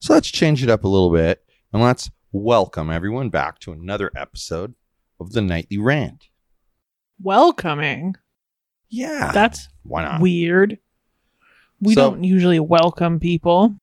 So 0.00 0.14
let's 0.14 0.30
change 0.30 0.62
it 0.62 0.70
up 0.70 0.84
a 0.84 0.88
little 0.88 1.10
bit 1.12 1.42
and 1.72 1.82
let's 1.82 2.10
welcome 2.32 2.90
everyone 2.90 3.30
back 3.30 3.58
to 3.60 3.72
another 3.72 4.10
episode 4.16 4.74
of 5.18 5.32
the 5.32 5.40
Nightly 5.42 5.78
Rant. 5.78 6.28
Welcoming. 7.20 8.14
Yeah. 8.88 9.32
That's 9.32 9.68
why 9.82 10.04
not? 10.04 10.20
weird. 10.20 10.78
We 11.80 11.94
So- 11.94 12.10
don't 12.10 12.24
usually 12.24 12.60
welcome 12.60 13.18
people. 13.18 13.76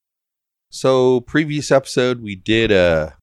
So, 0.69 1.22
previous 1.22 1.72
episode, 1.72 2.22
we 2.22 2.36
did 2.36 2.72
a 2.72 3.16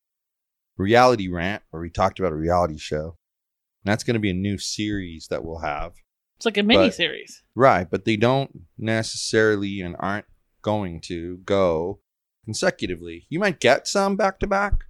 reality 0.77 1.27
rant 1.29 1.63
where 1.71 1.83
we 1.83 1.91
talked 1.91 2.21
about 2.21 2.33
a 2.33 2.37
reality 2.37 2.79
show. 2.79 3.17
And 3.85 3.91
that's 3.91 4.05
going 4.05 4.15
to 4.15 4.21
be 4.21 4.31
a 4.31 4.35
new 4.35 4.57
series 4.59 5.27
that 5.31 5.45
we'll 5.45 5.59
have. 5.61 5.95
It's 6.37 6.47
like 6.47 6.59
a 6.59 6.63
mini 6.63 6.91
series. 6.93 7.43
Right. 7.57 7.89
But 7.91 8.05
they 8.05 8.17
don't 8.17 8.63
necessarily 8.79 9.81
and 9.81 9.97
aren't 9.99 10.27
going 10.63 11.01
to 11.03 11.39
go 11.39 12.01
consecutively. 12.51 13.27
You 13.29 13.39
might 13.39 13.61
get 13.61 13.87
some 13.87 14.17
back 14.17 14.41
to 14.41 14.47
back, 14.49 14.87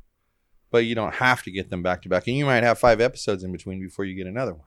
but 0.70 0.86
you 0.86 0.94
don't 0.94 1.16
have 1.16 1.42
to 1.42 1.50
get 1.50 1.68
them 1.68 1.82
back 1.82 2.00
to 2.02 2.08
back. 2.08 2.26
And 2.26 2.34
you 2.34 2.46
might 2.46 2.62
have 2.62 2.78
five 2.78 3.02
episodes 3.02 3.44
in 3.44 3.52
between 3.52 3.82
before 3.82 4.06
you 4.06 4.16
get 4.16 4.26
another 4.26 4.54
one. 4.54 4.64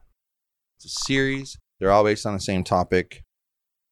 It's 0.75 0.86
a 0.86 1.05
series. 1.08 1.58
They're 1.80 1.89
all 1.89 2.03
based 2.03 2.27
on 2.27 2.36
the 2.36 2.39
same 2.39 2.64
topic. 2.64 3.23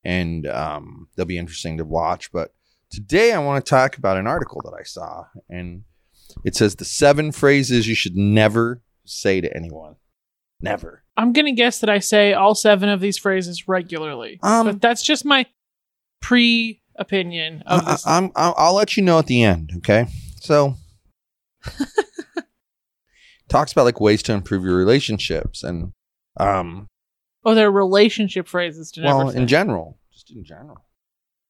And 0.03 0.45
um, 0.45 1.07
they'll 1.15 1.25
be 1.25 1.39
interesting 1.39 1.79
to 1.79 1.83
watch. 1.83 2.31
But 2.31 2.53
today 2.91 3.33
I 3.33 3.39
want 3.39 3.65
to 3.65 3.67
talk 3.67 3.97
about 3.97 4.17
an 4.17 4.27
article 4.27 4.61
that 4.65 4.77
I 4.79 4.83
saw. 4.83 5.25
And 5.49 5.81
it 6.45 6.55
says 6.55 6.75
the 6.75 6.85
seven 6.85 7.31
phrases 7.31 7.87
you 7.87 7.95
should 7.95 8.15
never 8.15 8.83
say 9.03 9.41
to 9.41 9.51
anyone. 9.57 9.95
Never. 10.61 11.01
I'm 11.17 11.33
going 11.33 11.47
to 11.47 11.53
guess 11.53 11.79
that 11.79 11.89
I 11.89 11.97
say 11.97 12.33
all 12.33 12.53
seven 12.53 12.87
of 12.87 13.01
these 13.01 13.17
phrases 13.17 13.67
regularly. 13.67 14.39
Um, 14.43 14.67
but 14.67 14.79
that's 14.79 15.01
just 15.01 15.25
my 15.25 15.47
pre 16.21 16.80
opinion 17.01 17.63
of 17.65 17.81
I, 17.85 18.17
I'm, 18.17 18.31
I'll, 18.35 18.75
let 18.75 18.95
you 18.95 19.03
know 19.03 19.19
at 19.19 19.27
the 19.27 19.43
end. 19.43 19.71
Okay. 19.77 20.07
So, 20.39 20.75
talks 23.49 23.71
about 23.71 23.85
like 23.85 23.99
ways 23.99 24.23
to 24.23 24.33
improve 24.33 24.63
your 24.63 24.77
relationships 24.77 25.63
and, 25.63 25.93
um, 26.37 26.87
oh, 27.43 27.53
they're 27.53 27.71
relationship 27.71 28.47
phrases 28.47 28.91
to 28.91 29.03
well, 29.03 29.29
in 29.29 29.47
general, 29.47 29.97
just 30.13 30.31
in 30.31 30.43
general. 30.43 30.85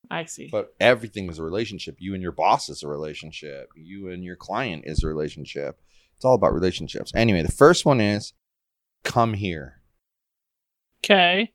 I 0.10 0.26
see. 0.26 0.50
But 0.52 0.74
everything 0.80 1.30
is 1.30 1.40
a 1.40 1.44
relationship. 1.44 1.96
You 2.00 2.14
and 2.14 2.22
your 2.22 2.34
boss 2.34 2.68
is 2.68 2.84
a 2.84 2.88
relationship. 2.88 3.70
You 3.76 4.10
and 4.10 4.24
your 4.24 4.36
client 4.36 4.84
is 4.86 5.04
a 5.04 5.08
relationship. 5.08 5.80
It's 6.18 6.26
all 6.26 6.36
about 6.36 6.54
relationships. 6.54 7.14
Anyway, 7.16 7.42
the 7.44 7.52
first 7.52 7.86
one 7.86 8.02
is 8.02 8.34
come 9.04 9.34
here. 9.36 9.82
Okay. 11.04 11.54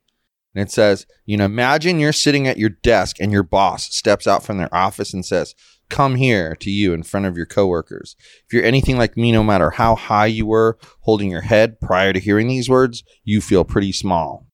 And 0.57 0.67
it 0.67 0.73
says, 0.73 1.05
you 1.27 1.37
know, 1.37 1.45
imagine 1.45 2.01
you're 2.01 2.15
sitting 2.15 2.49
at 2.49 2.57
your 2.57 2.71
desk 2.71 3.17
and 3.21 3.31
your 3.31 3.43
boss 3.43 3.95
steps 3.95 4.27
out 4.27 4.43
from 4.43 4.57
their 4.57 4.75
office 4.75 5.13
and 5.13 5.23
says, 5.23 5.55
come 5.91 6.15
here 6.15 6.57
to 6.57 6.71
you 6.71 6.95
in 6.95 7.03
front 7.03 7.27
of 7.27 7.37
your 7.37 7.45
coworkers. 7.45 8.17
If 8.47 8.55
you're 8.55 8.65
anything 8.65 8.97
like 8.97 9.19
me, 9.19 9.33
no 9.33 9.45
matter 9.45 9.73
how 9.73 9.95
high 9.97 10.27
you 10.27 10.47
were 10.47 10.79
holding 11.01 11.31
your 11.31 11.43
head 11.43 11.79
prior 11.79 12.15
to 12.15 12.19
hearing 12.19 12.49
these 12.49 12.71
words, 12.71 13.05
you 13.23 13.43
feel 13.43 13.65
pretty 13.65 13.93
small. 13.93 14.47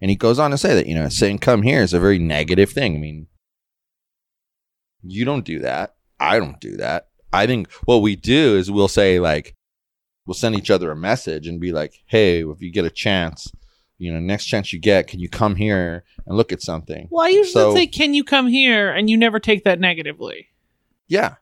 And 0.00 0.08
he 0.10 0.16
goes 0.16 0.38
on 0.38 0.52
to 0.52 0.58
say 0.58 0.74
that, 0.74 0.86
you 0.86 0.94
know, 0.94 1.10
saying 1.10 1.40
come 1.40 1.60
here 1.60 1.82
is 1.82 1.92
a 1.92 2.00
very 2.00 2.18
negative 2.18 2.70
thing. 2.70 2.96
I 2.96 2.98
mean, 2.98 3.26
you 5.02 5.26
don't 5.26 5.44
do 5.44 5.58
that. 5.58 5.96
I 6.18 6.38
don't 6.38 6.60
do 6.62 6.78
that. 6.78 7.08
I 7.30 7.46
think 7.46 7.70
what 7.84 7.98
we 7.98 8.16
do 8.16 8.56
is 8.56 8.70
we'll 8.70 8.88
say, 8.88 9.20
like, 9.20 9.54
we'll 10.26 10.32
send 10.32 10.56
each 10.56 10.70
other 10.70 10.90
a 10.90 10.96
message 10.96 11.46
and 11.46 11.60
be 11.60 11.72
like, 11.72 11.92
hey, 12.06 12.42
if 12.42 12.62
you 12.62 12.72
get 12.72 12.86
a 12.86 12.90
chance, 12.90 13.52
you 14.02 14.12
know, 14.12 14.18
next 14.18 14.46
chance 14.46 14.72
you 14.72 14.80
get, 14.80 15.06
can 15.06 15.20
you 15.20 15.28
come 15.28 15.54
here 15.54 16.02
and 16.26 16.36
look 16.36 16.52
at 16.52 16.60
something? 16.60 17.06
Well, 17.10 17.24
I 17.24 17.28
usually 17.28 17.52
So- 17.52 17.74
say, 17.74 17.86
can 17.86 18.14
you 18.14 18.24
come 18.24 18.48
here? 18.48 18.90
And 18.90 19.08
you 19.08 19.16
never 19.16 19.38
take 19.38 19.62
that 19.64 19.78
negatively. 19.78 20.48
Yeah, 21.06 21.36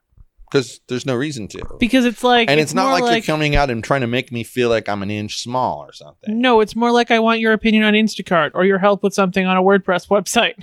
because 0.49 0.79
there's 0.87 1.05
no 1.05 1.15
reason 1.15 1.47
to. 1.49 1.61
Because 1.79 2.05
it's 2.05 2.23
like. 2.23 2.51
and 2.51 2.59
it's, 2.59 2.73
not 2.73 2.89
more 2.99 3.09
like, 3.09 3.25
you're 3.25 3.35
coming 3.35 3.55
out 3.55 3.71
and 3.71 3.83
trying 3.83 4.01
to 4.01 4.07
make 4.07 4.31
me 4.31 4.43
feel 4.43 4.69
like 4.69 4.87
I'm 4.87 5.01
an 5.01 5.09
inch 5.09 5.41
small 5.41 5.79
or 5.79 5.91
something. 5.91 6.39
No, 6.39 6.59
it's 6.59 6.75
more 6.75 6.91
like 6.91 7.09
I 7.09 7.19
want 7.19 7.39
your 7.39 7.53
opinion 7.53 7.83
on 7.83 7.93
Instacart 7.93 8.51
or 8.53 8.63
your 8.63 8.77
help 8.77 9.01
with 9.01 9.13
something 9.13 9.45
on 9.45 9.57
a 9.57 9.63
WordPress 9.63 10.07
website. 10.09 10.61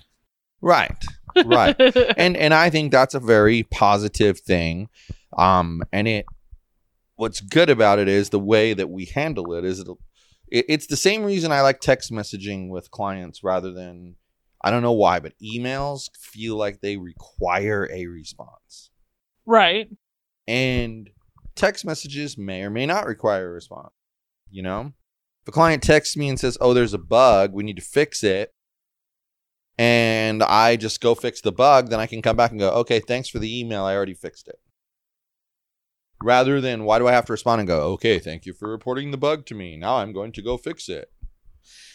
Right, 0.60 1.04
right. 1.44 1.74
and 2.16 2.36
and 2.36 2.54
I 2.54 2.70
think 2.70 2.92
that's 2.92 3.14
a 3.14 3.20
very 3.20 3.64
positive 3.64 4.38
thing. 4.38 4.88
Um, 5.36 5.82
and 5.92 6.06
it, 6.06 6.26
what's 7.16 7.40
good 7.40 7.70
about 7.70 7.98
it 7.98 8.08
is 8.08 8.30
the 8.30 8.38
way 8.38 8.74
that 8.74 8.88
we 8.90 9.06
handle 9.06 9.54
it 9.54 9.64
is 9.64 9.80
it'll, 9.80 9.98
it, 10.50 10.66
it's 10.68 10.86
the 10.86 10.96
same 10.96 11.22
reason 11.24 11.52
I 11.52 11.60
like 11.62 11.80
text 11.80 12.10
messaging 12.12 12.68
with 12.68 12.90
clients 12.90 13.42
rather 13.44 13.72
than 13.72 14.16
I 14.62 14.70
don't 14.70 14.82
know 14.82 14.92
why, 14.92 15.20
but 15.20 15.34
emails 15.42 16.08
feel 16.18 16.56
like 16.56 16.80
they 16.80 16.96
require 16.96 17.88
a 17.92 18.06
response. 18.06 18.90
right. 19.46 19.88
and 20.46 21.10
text 21.54 21.84
messages 21.84 22.38
may 22.38 22.62
or 22.62 22.70
may 22.70 22.86
not 22.86 23.06
require 23.06 23.48
a 23.48 23.52
response. 23.52 23.92
You 24.50 24.62
know, 24.62 24.92
if 25.42 25.48
a 25.48 25.52
client 25.52 25.82
texts 25.82 26.16
me 26.16 26.28
and 26.28 26.38
says, 26.40 26.56
"Oh, 26.60 26.72
there's 26.74 26.94
a 26.94 26.98
bug, 26.98 27.52
we 27.52 27.62
need 27.64 27.76
to 27.76 27.82
fix 27.82 28.24
it," 28.24 28.52
and 29.76 30.42
I 30.42 30.76
just 30.76 31.00
go 31.00 31.14
fix 31.14 31.40
the 31.40 31.52
bug, 31.52 31.90
then 31.90 32.00
I 32.00 32.06
can 32.06 32.22
come 32.22 32.36
back 32.36 32.50
and 32.50 32.60
go, 32.60 32.70
"Okay, 32.70 33.00
thanks 33.00 33.28
for 33.28 33.38
the 33.38 33.60
email. 33.60 33.84
I 33.84 33.94
already 33.94 34.14
fixed 34.14 34.48
it." 34.48 34.58
Rather 36.22 36.60
than 36.60 36.84
why 36.84 36.98
do 36.98 37.06
I 37.06 37.12
have 37.12 37.26
to 37.26 37.32
respond 37.32 37.60
and 37.60 37.68
go, 37.68 37.80
"Okay, 37.92 38.18
thank 38.18 38.44
you 38.44 38.52
for 38.52 38.68
reporting 38.68 39.10
the 39.10 39.16
bug 39.16 39.46
to 39.46 39.54
me. 39.54 39.76
Now 39.76 39.96
I'm 39.96 40.12
going 40.12 40.32
to 40.32 40.42
go 40.42 40.56
fix 40.56 40.88
it." 40.88 41.12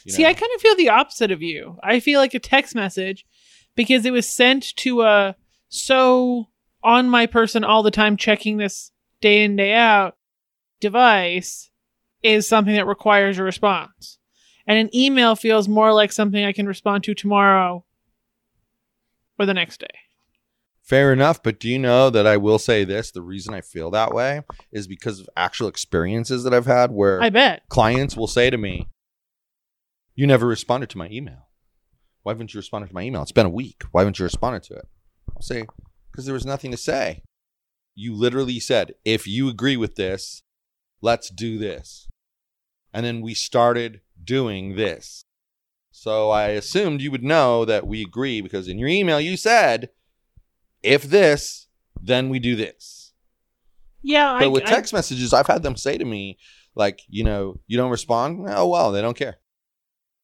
You 0.06 0.14
See, 0.14 0.24
know? 0.24 0.30
I 0.30 0.34
kind 0.34 0.52
of 0.56 0.62
feel 0.62 0.76
the 0.76 0.90
opposite 0.90 1.32
of 1.32 1.42
you. 1.42 1.78
I 1.84 2.00
feel 2.00 2.20
like 2.20 2.34
a 2.34 2.40
text 2.40 2.76
message 2.76 3.26
because 3.76 4.06
it 4.06 4.12
was 4.12 4.28
sent 4.28 4.76
to 4.78 5.02
a 5.02 5.36
so 5.70 6.50
on 6.84 7.10
my 7.10 7.26
person 7.26 7.64
all 7.64 7.84
the 7.84 7.92
time 7.92 8.18
checking 8.18 8.58
this 8.58 8.92
day 9.22 9.44
in, 9.44 9.56
day 9.56 9.74
out 9.74 10.18
device 10.80 11.72
is 12.22 12.48
something 12.48 12.76
that 12.76 12.86
requires 12.86 13.40
a 13.40 13.44
response. 13.44 14.20
And 14.68 14.78
an 14.78 14.96
email 14.96 15.36
feels 15.36 15.68
more 15.68 15.94
like 15.94 16.12
something 16.12 16.44
I 16.44 16.54
can 16.54 16.68
respond 16.68 17.04
to 17.06 17.14
tomorrow 17.14 17.86
or 19.40 19.46
the 19.46 19.54
next 19.54 19.80
day. 19.80 19.88
Fair 20.84 21.14
enough, 21.14 21.42
but 21.42 21.62
do 21.62 21.70
you 21.70 21.80
know 21.80 22.10
that 22.10 22.28
I 22.28 22.36
will 22.36 22.60
say 22.60 22.84
this? 22.84 23.10
The 23.10 23.22
reason 23.22 23.54
I 23.54 23.62
feel 23.62 23.90
that 23.92 24.14
way 24.14 24.42
is 24.72 24.86
because 24.86 25.22
of 25.22 25.30
actual 25.38 25.70
experiences 25.70 26.44
that 26.44 26.54
I've 26.54 26.66
had 26.66 26.92
where 26.92 27.22
I 27.24 27.30
bet. 27.30 27.64
clients 27.70 28.18
will 28.18 28.28
say 28.28 28.50
to 28.50 28.58
me, 28.58 28.90
You 30.14 30.28
never 30.28 30.46
responded 30.46 30.90
to 30.90 30.98
my 30.98 31.08
email. 31.10 31.48
Why 32.24 32.34
haven't 32.34 32.54
you 32.54 32.58
responded 32.58 32.88
to 32.90 32.94
my 32.94 33.02
email? 33.02 33.22
It's 33.22 33.32
been 33.32 33.46
a 33.46 33.50
week. 33.50 33.84
Why 33.92 34.02
haven't 34.02 34.20
you 34.20 34.24
responded 34.24 34.64
to 34.64 34.74
it? 34.76 34.88
I'll 35.34 35.42
say, 35.42 35.66
Because 36.12 36.26
there 36.26 36.34
was 36.34 36.46
nothing 36.46 36.72
to 36.72 36.78
say. 36.78 37.24
You 37.96 38.14
literally 38.14 38.60
said, 38.60 38.94
If 39.06 39.26
you 39.26 39.48
agree 39.48 39.78
with 39.78 39.96
this, 39.96 40.44
let's 41.02 41.30
do 41.30 41.58
this. 41.58 42.10
And 42.94 43.06
then 43.06 43.22
we 43.22 43.34
started 43.34 44.02
doing 44.22 44.76
this. 44.76 45.24
So 45.92 46.30
I 46.30 46.48
assumed 46.50 47.02
you 47.02 47.12
would 47.12 47.24
know 47.24 47.64
that 47.64 47.88
we 47.88 48.02
agree 48.02 48.42
because 48.42 48.68
in 48.68 48.78
your 48.80 48.90
email 48.90 49.22
you 49.22 49.38
said, 49.38 49.90
If 50.84 51.04
this, 51.04 51.68
then 52.02 52.30
we 52.30 52.40
do 52.40 52.56
this. 52.56 53.14
Yeah, 54.02 54.34
But 54.40 54.46
I, 54.46 54.48
with 54.48 54.64
I- 54.64 54.70
text 54.70 54.94
messages, 54.94 55.34
I've 55.34 55.48
had 55.48 55.64
them 55.64 55.76
say 55.78 55.98
to 55.98 56.06
me, 56.06 56.38
like, 56.76 57.02
you 57.08 57.24
know, 57.24 57.60
you 57.68 57.78
don't 57.78 57.92
respond. 57.92 58.46
Oh 58.50 58.68
well, 58.68 58.92
they 58.92 59.02
don't 59.02 59.16
care. 59.18 59.38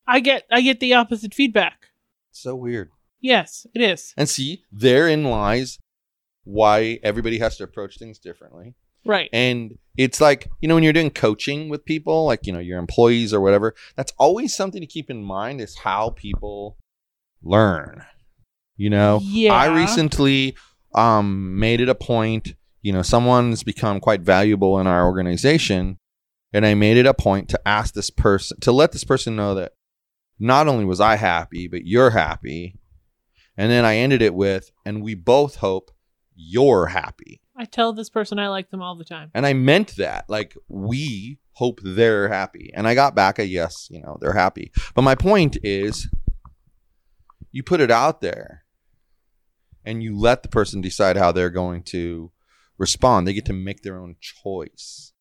I 0.07 0.19
get 0.19 0.43
I 0.51 0.61
get 0.61 0.79
the 0.79 0.93
opposite 0.95 1.33
feedback. 1.33 1.87
so 2.31 2.55
weird. 2.55 2.89
Yes, 3.21 3.67
it 3.73 3.81
is. 3.81 4.13
And 4.17 4.27
see, 4.29 4.63
therein 4.71 5.23
lies 5.25 5.77
why 6.45 6.99
everybody 7.03 7.37
has 7.39 7.57
to 7.57 7.63
approach 7.63 7.97
things 7.99 8.17
differently. 8.17 8.75
Right. 9.05 9.29
And 9.33 9.77
it's 9.97 10.19
like, 10.21 10.49
you 10.61 10.67
know, 10.67 10.75
when 10.75 10.83
you're 10.83 10.93
doing 10.93 11.09
coaching 11.11 11.69
with 11.69 11.85
people, 11.85 12.25
like, 12.25 12.45
you 12.47 12.53
know, 12.53 12.59
your 12.59 12.79
employees 12.79 13.33
or 13.33 13.39
whatever, 13.41 13.75
that's 13.95 14.13
always 14.17 14.55
something 14.55 14.81
to 14.81 14.87
keep 14.87 15.09
in 15.09 15.21
mind 15.23 15.61
is 15.61 15.77
how 15.79 16.09
people 16.11 16.77
learn. 17.43 18.03
You 18.79 18.89
know, 18.89 19.19
Yeah. 19.21 19.53
I 19.53 19.67
recently 19.67 20.55
um 20.95 21.59
made 21.59 21.81
it 21.81 21.89
a 21.89 21.95
point, 21.95 22.55
you 22.81 22.93
know, 22.93 23.01
someone's 23.01 23.61
become 23.63 23.99
quite 23.99 24.21
valuable 24.21 24.79
in 24.79 24.87
our 24.87 25.05
organization, 25.05 25.99
and 26.53 26.65
I 26.65 26.73
made 26.75 26.95
it 26.95 27.05
a 27.05 27.13
point 27.13 27.49
to 27.49 27.59
ask 27.67 27.93
this 27.93 28.09
person 28.09 28.57
to 28.61 28.71
let 28.71 28.93
this 28.93 29.03
person 29.03 29.35
know 29.35 29.53
that 29.55 29.73
not 30.39 30.69
only 30.69 30.85
was 30.85 31.01
I 31.01 31.17
happy, 31.17 31.67
but 31.67 31.85
you're 31.85 32.11
happy. 32.11 32.79
And 33.57 33.69
then 33.69 33.83
I 33.83 33.97
ended 33.97 34.21
it 34.21 34.33
with, 34.33 34.71
and 34.85 35.03
we 35.03 35.13
both 35.13 35.57
hope 35.57 35.91
you're 36.33 36.85
happy. 36.85 37.41
I 37.57 37.65
tell 37.65 37.91
this 37.91 38.09
person 38.09 38.39
I 38.39 38.47
like 38.47 38.69
them 38.69 38.81
all 38.81 38.95
the 38.95 39.03
time. 39.03 39.31
And 39.33 39.45
I 39.45 39.51
meant 39.51 39.97
that. 39.97 40.29
Like, 40.29 40.55
we 40.69 41.39
hope 41.55 41.81
they're 41.83 42.29
happy. 42.29 42.71
And 42.73 42.87
I 42.87 42.95
got 42.95 43.15
back 43.15 43.37
a 43.37 43.45
yes, 43.45 43.89
you 43.91 44.01
know, 44.01 44.17
they're 44.21 44.31
happy. 44.31 44.71
But 44.95 45.01
my 45.01 45.15
point 45.15 45.57
is, 45.61 46.07
you 47.51 47.61
put 47.61 47.81
it 47.81 47.91
out 47.91 48.21
there 48.21 48.63
and 49.85 50.03
you 50.03 50.17
let 50.17 50.43
the 50.43 50.49
person 50.49 50.81
decide 50.81 51.17
how 51.17 51.31
they're 51.31 51.49
going 51.49 51.83
to 51.83 52.31
respond. 52.77 53.27
They 53.27 53.33
get 53.33 53.45
to 53.45 53.53
make 53.53 53.81
their 53.81 53.99
own 53.99 54.15
choice 54.19 55.13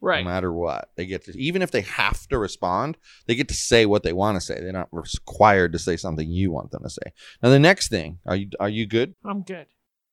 Right. 0.00 0.24
no 0.24 0.30
matter 0.30 0.52
what. 0.52 0.90
They 0.96 1.06
get 1.06 1.24
to, 1.26 1.38
even 1.38 1.62
if 1.62 1.70
they 1.70 1.82
have 1.82 2.26
to 2.28 2.38
respond, 2.38 2.96
they 3.26 3.34
get 3.36 3.48
to 3.48 3.54
say 3.54 3.86
what 3.86 4.02
they 4.02 4.12
want 4.12 4.36
to 4.36 4.40
say. 4.40 4.60
They're 4.60 4.72
not 4.72 4.88
required 4.90 5.72
to 5.72 5.78
say 5.78 5.96
something 5.96 6.28
you 6.28 6.50
want 6.50 6.72
them 6.72 6.82
to 6.82 6.90
say. 6.90 7.12
Now, 7.42 7.50
the 7.50 7.60
next 7.60 7.88
thing, 7.88 8.18
are 8.26 8.34
you, 8.36 8.50
are 8.58 8.68
you 8.68 8.86
good? 8.86 9.14
I'm 9.24 9.42
good. 9.42 9.66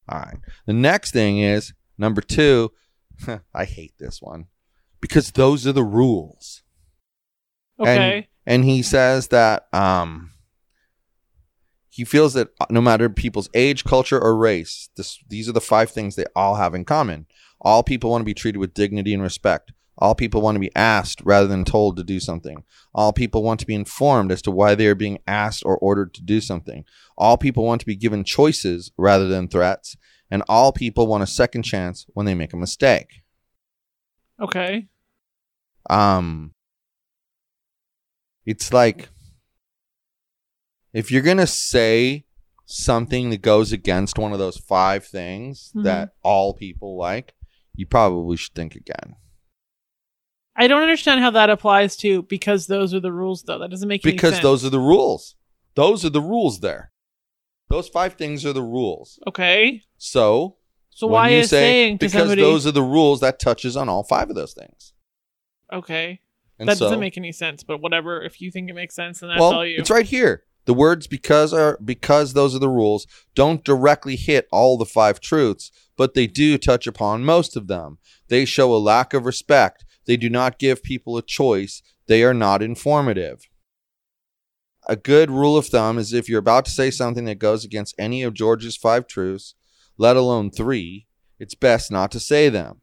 All 0.07 0.19
right. 0.19 0.37
The 0.67 0.73
next 0.73 1.11
thing 1.11 1.39
is 1.39 1.73
number 1.97 2.21
two. 2.21 2.71
I 3.53 3.65
hate 3.65 3.93
this 3.99 4.21
one 4.21 4.45
because 5.01 5.31
those 5.31 5.65
are 5.67 5.71
the 5.73 5.83
rules. 5.83 6.61
Okay. 7.79 8.27
And 8.45 8.63
he 8.65 8.81
says 8.81 9.27
that 9.29 9.67
um, 9.73 10.31
he 11.89 12.05
feels 12.05 12.33
that 12.33 12.49
no 12.69 12.81
matter 12.81 13.09
people's 13.09 13.49
age, 13.53 13.83
culture, 13.83 14.19
or 14.19 14.37
race, 14.37 14.89
this, 14.95 15.19
these 15.27 15.49
are 15.49 15.53
the 15.53 15.61
five 15.61 15.89
things 15.89 16.15
they 16.15 16.25
all 16.35 16.55
have 16.55 16.75
in 16.75 16.85
common. 16.85 17.25
All 17.61 17.83
people 17.83 18.11
want 18.11 18.21
to 18.21 18.25
be 18.25 18.33
treated 18.33 18.59
with 18.59 18.73
dignity 18.73 19.13
and 19.13 19.23
respect. 19.23 19.73
All 19.97 20.15
people 20.15 20.41
want 20.41 20.55
to 20.55 20.61
be 20.61 20.73
asked 20.75 21.19
rather 21.25 21.47
than 21.47 21.65
told 21.65 21.97
to 21.97 22.03
do 22.05 22.21
something. 22.21 22.63
All 22.95 23.11
people 23.11 23.43
want 23.43 23.59
to 23.59 23.65
be 23.65 23.75
informed 23.75 24.31
as 24.31 24.41
to 24.43 24.51
why 24.51 24.73
they 24.73 24.87
are 24.87 24.95
being 24.95 25.19
asked 25.27 25.63
or 25.65 25.77
ordered 25.77 26.13
to 26.13 26.21
do 26.21 26.39
something. 26.39 26.85
All 27.17 27.37
people 27.37 27.65
want 27.65 27.81
to 27.81 27.87
be 27.87 27.97
given 27.97 28.23
choices 28.23 28.91
rather 28.97 29.27
than 29.27 29.49
threats. 29.49 29.97
And 30.31 30.43
all 30.47 30.71
people 30.71 31.07
want 31.07 31.23
a 31.23 31.27
second 31.27 31.63
chance 31.63 32.05
when 32.13 32.25
they 32.25 32.35
make 32.35 32.53
a 32.53 32.57
mistake. 32.57 33.23
okay. 34.41 34.87
um 35.89 36.53
it's 38.45 38.71
like 38.71 39.09
if 40.93 41.11
you're 41.11 41.21
gonna 41.21 41.47
say 41.47 42.25
something 42.65 43.29
that 43.31 43.41
goes 43.41 43.71
against 43.71 44.17
one 44.19 44.31
of 44.33 44.39
those 44.39 44.57
five 44.57 45.05
things 45.05 45.71
Mhm. 45.75 45.83
that 45.83 46.13
all 46.23 46.53
people 46.53 46.97
like 46.97 47.33
you 47.75 47.85
probably 47.87 48.37
should 48.37 48.53
think 48.53 48.75
again 48.75 49.15
I 50.55 50.67
don't 50.67 50.81
understand 50.81 51.21
how 51.21 51.31
that 51.31 51.49
applies 51.49 51.95
to 51.97 52.23
because 52.23 52.67
those 52.67 52.93
are 52.93 52.99
the 52.99 53.13
rules 53.13 53.43
though. 53.43 53.59
That 53.59 53.69
doesn't 53.71 53.87
make 53.87 54.05
any 54.05 54.11
sense. 54.11 54.17
because 54.17 54.33
sense. 54.33 54.43
those 54.43 54.65
are 54.65 54.69
the 54.69 54.79
rules 54.79 55.35
those 55.75 56.03
are 56.05 56.09
the 56.09 56.21
rules 56.21 56.59
there 56.59 56.91
those 57.69 57.87
five 57.87 58.13
things 58.15 58.45
are 58.45 58.53
the 58.53 58.61
rules 58.63 59.19
Okay. 59.27 59.83
so 59.97 60.57
So 60.89 61.07
why 61.07 61.29
you 61.29 61.37
is 61.39 61.49
say 61.49 61.57
saying 61.61 61.97
because 61.97 62.11
somebody 62.13 62.41
those 62.41 62.67
are 62.67 62.71
the 62.71 62.83
rules 62.83 63.19
that 63.21 63.39
touches 63.39 63.77
on 63.77 63.87
all 63.89 64.03
five 64.03 64.29
of 64.29 64.35
those 64.35 64.53
things 64.53 64.93
Okay. 65.71 66.19
and 66.59 66.67
that 66.67 66.77
so, 66.77 66.85
doesn't 66.85 66.99
make 66.99 67.15
any 67.17 67.31
sense, 67.31 67.63
but 67.63 67.79
whatever. 67.79 68.21
If 68.23 68.41
you 68.41 68.51
think 68.51 68.69
it 68.69 68.73
makes 68.73 68.95
sense, 68.95 69.19
then 69.21 69.29
that's 69.29 69.39
well, 69.39 69.53
all 69.53 69.65
you. 69.65 69.77
it's 69.79 69.89
right 69.91 70.05
here. 70.05 70.43
The 70.69 70.75
words 70.75 71.07
because 71.07 71.51
are 71.51 71.79
because 71.83 72.33
those 72.33 72.53
are 72.53 72.59
the 72.59 72.69
rules 72.69 73.07
don't 73.33 73.63
directly 73.63 74.15
hit 74.15 74.47
all 74.51 74.77
the 74.77 74.85
five 74.85 75.19
truths, 75.19 75.71
but 75.97 76.13
they 76.13 76.27
do 76.27 76.59
touch 76.59 76.85
upon 76.85 77.25
most 77.25 77.57
of 77.57 77.65
them. 77.65 77.97
They 78.27 78.45
show 78.45 78.71
a 78.71 78.77
lack 78.77 79.15
of 79.15 79.25
respect. 79.25 79.83
They 80.05 80.15
do 80.15 80.29
not 80.29 80.59
give 80.59 80.83
people 80.83 81.17
a 81.17 81.23
choice. 81.23 81.81
They 82.05 82.23
are 82.23 82.35
not 82.35 82.61
informative. 82.61 83.49
A 84.87 84.95
good 84.95 85.31
rule 85.31 85.57
of 85.57 85.65
thumb 85.65 85.97
is 85.97 86.13
if 86.13 86.29
you're 86.29 86.37
about 86.37 86.65
to 86.65 86.71
say 86.71 86.91
something 86.91 87.25
that 87.25 87.39
goes 87.39 87.65
against 87.65 87.95
any 87.97 88.21
of 88.21 88.35
George's 88.35 88.77
five 88.77 89.07
truths, 89.07 89.55
let 89.97 90.17
alone 90.17 90.51
three, 90.51 91.07
it's 91.39 91.55
best 91.55 91.91
not 91.91 92.11
to 92.11 92.19
say 92.19 92.47
them. 92.47 92.81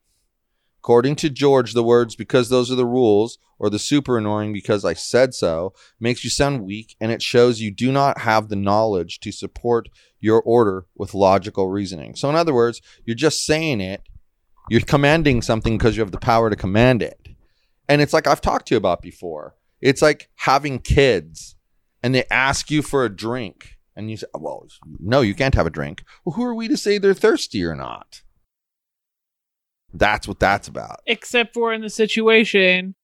According 0.87 1.17
to 1.17 1.31
George, 1.31 1.73
the 1.73 1.83
words 1.83 2.15
because 2.15 2.49
those 2.49 2.71
are 2.71 2.77
the 2.77 2.87
rules 2.87 3.39
or 3.59 3.69
the 3.69 3.77
super 3.77 4.19
annoying 4.19 4.53
because 4.53 4.85
I 4.85 4.95
said 4.95 5.35
so 5.35 5.75
makes 5.99 6.23
you 6.23 6.31
sound 6.31 6.65
weak 6.65 6.95
and 7.01 7.11
it 7.11 7.21
shows 7.21 7.61
you 7.61 7.73
do 7.73 7.91
not 7.91 8.19
have 8.19 8.49
the 8.49 8.55
knowledge 8.55 9.19
to 9.19 9.33
support 9.33 9.89
your 10.21 10.41
order 10.41 10.87
with 10.95 11.13
logical 11.13 11.69
reasoning. 11.71 12.15
So, 12.15 12.31
in 12.31 12.37
other 12.37 12.55
words, 12.55 12.81
you're 13.05 13.17
just 13.17 13.45
saying 13.45 13.81
it, 13.81 14.05
you're 14.71 14.81
commanding 14.81 15.43
something 15.43 15.77
because 15.77 15.97
you 15.97 16.03
have 16.03 16.13
the 16.13 16.19
power 16.19 16.51
to 16.51 16.55
command 16.55 17.03
it. 17.03 17.31
And 17.89 18.01
it's 18.01 18.13
like 18.13 18.29
I've 18.29 18.41
talked 18.41 18.69
to 18.69 18.75
you 18.75 18.79
about 18.79 19.03
before. 19.03 19.57
It's 19.81 20.03
like 20.03 20.29
having 20.37 20.79
kids 20.79 21.57
and 22.01 22.15
they 22.15 22.27
ask 22.31 22.71
you 22.71 22.81
for 22.83 23.05
a 23.05 23.11
drink 23.11 23.77
and 23.97 24.09
you 24.09 24.19
say, 24.19 24.29
well, 24.35 24.69
no, 25.01 25.21
you 25.21 25.35
can't 25.35 25.57
have 25.57 25.67
a 25.67 25.71
drink. 25.71 26.05
Well, 26.25 26.37
who 26.37 26.45
are 26.45 26.55
we 26.55 26.69
to 26.69 26.77
say 26.77 26.99
they're 26.99 27.13
thirsty 27.13 27.65
or 27.65 27.75
not? 27.75 28.23
That's 29.99 30.29
what 30.29 30.39
that's 30.39 30.69
about. 30.69 31.01
Except 31.07 31.55
for 31.55 31.73
in 31.73 31.81
the 31.81 31.91
situation 31.91 32.95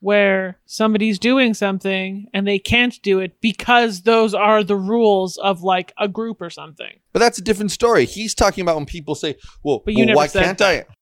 where 0.00 0.58
somebody's 0.66 1.16
doing 1.16 1.54
something 1.54 2.26
and 2.34 2.46
they 2.46 2.58
can't 2.58 3.00
do 3.02 3.20
it 3.20 3.40
because 3.40 4.02
those 4.02 4.34
are 4.34 4.64
the 4.64 4.76
rules 4.76 5.36
of 5.36 5.62
like 5.62 5.92
a 5.96 6.08
group 6.08 6.42
or 6.42 6.50
something. 6.50 6.98
But 7.12 7.20
that's 7.20 7.38
a 7.38 7.42
different 7.42 7.70
story. 7.70 8.04
He's 8.04 8.34
talking 8.34 8.62
about 8.62 8.74
when 8.74 8.84
people 8.84 9.14
say, 9.14 9.36
"Well, 9.62 9.80
But 9.84 9.94
you 9.94 10.06
well, 10.06 10.16
why 10.16 10.28
can't 10.28 10.58
that. 10.58 10.88
I?" 10.88 10.94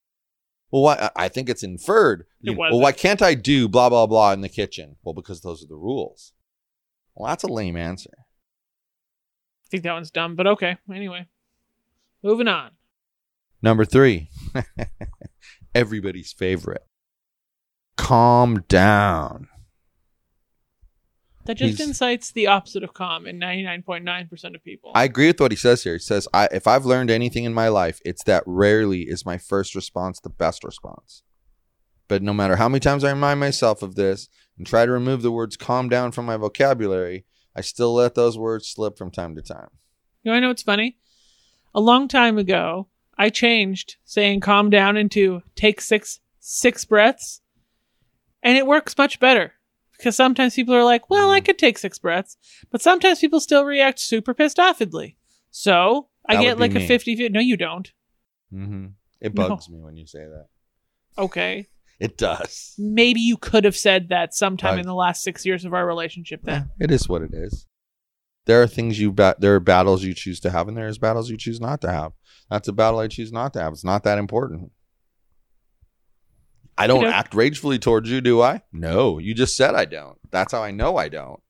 Well, 0.70 0.82
why? 0.82 1.10
I- 1.16 1.28
think 1.28 1.48
it's 1.48 1.62
inferred. 1.62 2.26
It 2.42 2.56
well, 2.56 2.78
why 2.78 2.92
can't 2.92 3.22
I 3.22 3.34
do 3.34 3.68
blah 3.68 3.88
blah 3.88 4.06
blah 4.06 4.32
in 4.32 4.42
the 4.42 4.50
kitchen? 4.50 4.96
Well, 5.02 5.14
because 5.14 5.40
those 5.40 5.64
are 5.64 5.68
the 5.68 5.76
rules. 5.76 6.34
Well, 7.14 7.28
that's 7.28 7.42
a 7.42 7.48
lame 7.48 7.76
answer. 7.78 8.10
I 8.18 9.66
think 9.70 9.82
that 9.84 9.94
one's 9.94 10.10
dumb, 10.10 10.36
but 10.36 10.46
okay. 10.46 10.76
Anyway, 10.92 11.26
moving 12.22 12.48
on. 12.48 12.72
Number 13.62 13.84
three, 13.84 14.30
everybody's 15.74 16.32
favorite. 16.32 16.82
Calm 17.96 18.64
down. 18.68 19.48
That 21.46 21.54
just 21.56 21.78
He's- 21.78 21.88
incites 21.88 22.32
the 22.32 22.46
opposite 22.46 22.82
of 22.82 22.92
calm 22.94 23.26
in 23.26 23.38
99.9% 23.38 24.54
of 24.54 24.62
people. 24.62 24.92
I 24.94 25.04
agree 25.04 25.26
with 25.28 25.40
what 25.40 25.50
he 25.52 25.56
says 25.56 25.82
here. 25.82 25.94
He 25.94 25.98
says, 25.98 26.28
I, 26.32 26.48
if 26.52 26.66
I've 26.66 26.84
learned 26.86 27.10
anything 27.10 27.44
in 27.44 27.54
my 27.54 27.68
life, 27.68 27.98
it's 28.04 28.22
that 28.24 28.44
rarely 28.46 29.02
is 29.02 29.26
my 29.26 29.38
first 29.38 29.74
response 29.74 30.20
the 30.20 30.30
best 30.30 30.64
response. 30.64 31.22
But 32.08 32.22
no 32.22 32.32
matter 32.32 32.56
how 32.56 32.68
many 32.68 32.80
times 32.80 33.04
I 33.04 33.10
remind 33.10 33.40
myself 33.40 33.82
of 33.82 33.94
this 33.94 34.28
and 34.58 34.66
try 34.66 34.84
to 34.84 34.92
remove 34.92 35.22
the 35.22 35.30
words 35.32 35.56
calm 35.56 35.88
down 35.88 36.12
from 36.12 36.26
my 36.26 36.36
vocabulary, 36.36 37.24
I 37.56 37.62
still 37.62 37.94
let 37.94 38.14
those 38.14 38.36
words 38.38 38.68
slip 38.68 38.98
from 38.98 39.10
time 39.10 39.34
to 39.36 39.42
time. 39.42 39.68
You 40.22 40.30
know, 40.30 40.36
I 40.36 40.40
know 40.40 40.48
what's 40.48 40.62
funny? 40.62 40.98
A 41.74 41.80
long 41.80 42.06
time 42.08 42.36
ago, 42.36 42.88
I 43.20 43.28
changed 43.28 43.96
saying 44.04 44.40
calm 44.40 44.70
down 44.70 44.96
into 44.96 45.42
take 45.54 45.80
six 45.80 46.20
six 46.38 46.84
breaths, 46.86 47.42
and 48.42 48.56
it 48.56 48.66
works 48.66 48.96
much 48.96 49.20
better. 49.20 49.52
Because 49.96 50.16
sometimes 50.16 50.54
people 50.54 50.74
are 50.74 50.82
like, 50.84 51.10
well. 51.10 51.30
I 51.30 51.40
could 51.40 51.58
take 51.58 51.76
six 51.76 51.98
breaths, 51.98 52.38
but 52.70 52.80
sometimes 52.80 53.18
people 53.20 53.38
still 53.38 53.66
react 53.66 53.98
super 53.98 54.32
pissed 54.32 54.58
offedly. 54.58 55.18
So 55.50 56.08
I 56.26 56.36
That 56.36 56.42
get 56.42 56.58
like 56.58 56.70
a 56.74 56.78
me. 56.78 56.86
50 56.86 57.16
50. 57.16 57.28
No, 57.28 57.40
you 57.40 57.58
don't. 57.58 57.92
Mm-hmm. 58.52 58.86
It 59.20 59.34
No. 59.34 59.48
bugs 59.48 59.68
me 59.68 59.78
when 59.80 59.98
you 59.98 60.06
say 60.06 60.20
that. 60.20 60.46
Okay. 61.18 61.68
It 61.98 62.16
does. 62.16 62.74
Maybe 62.78 63.20
you 63.20 63.36
could 63.36 63.64
have 63.64 63.76
said 63.76 64.08
that 64.08 64.32
sometime 64.34 64.78
in 64.78 64.86
the 64.86 64.94
last 64.94 65.22
six 65.22 65.44
years 65.44 65.66
of 65.66 65.74
our 65.74 65.86
relationship 65.86 66.40
Yeah, 66.46 66.60
then. 66.60 66.70
it 66.80 66.90
is 66.90 67.06
what 67.06 67.20
it 67.20 67.34
is. 67.34 67.66
There 68.46 68.62
are 68.62 68.66
things 68.66 68.98
you 68.98 69.12
ba- 69.12 69.36
there 69.38 69.54
are 69.54 69.60
battles 69.60 70.02
you 70.02 70.14
choose 70.14 70.40
to 70.40 70.50
have, 70.50 70.66
and 70.68 70.76
there 70.76 70.88
is 70.88 70.98
battles 70.98 71.30
you 71.30 71.36
choose 71.36 71.60
not 71.60 71.80
to 71.82 71.90
have. 71.92 72.12
That's 72.50 72.68
a 72.68 72.72
battle 72.72 72.98
I 73.00 73.06
choose 73.08 73.32
not 73.32 73.52
to 73.52 73.60
have. 73.60 73.72
It's 73.72 73.84
not 73.84 74.02
that 74.04 74.18
important. 74.18 74.72
I 76.78 76.86
don't 76.86 77.02
You 77.02 77.08
know- 77.08 77.12
act 77.12 77.34
ragefully 77.34 77.78
towards 77.78 78.10
you, 78.10 78.20
do 78.20 78.40
I? 78.40 78.62
No, 78.72 79.18
you 79.18 79.34
just 79.34 79.56
said 79.56 79.74
I 79.74 79.84
don't. 79.84 80.18
That's 80.30 80.52
how 80.52 80.62
I 80.62 80.70
know 80.70 80.96
I 80.96 81.08
don't. 81.08 81.40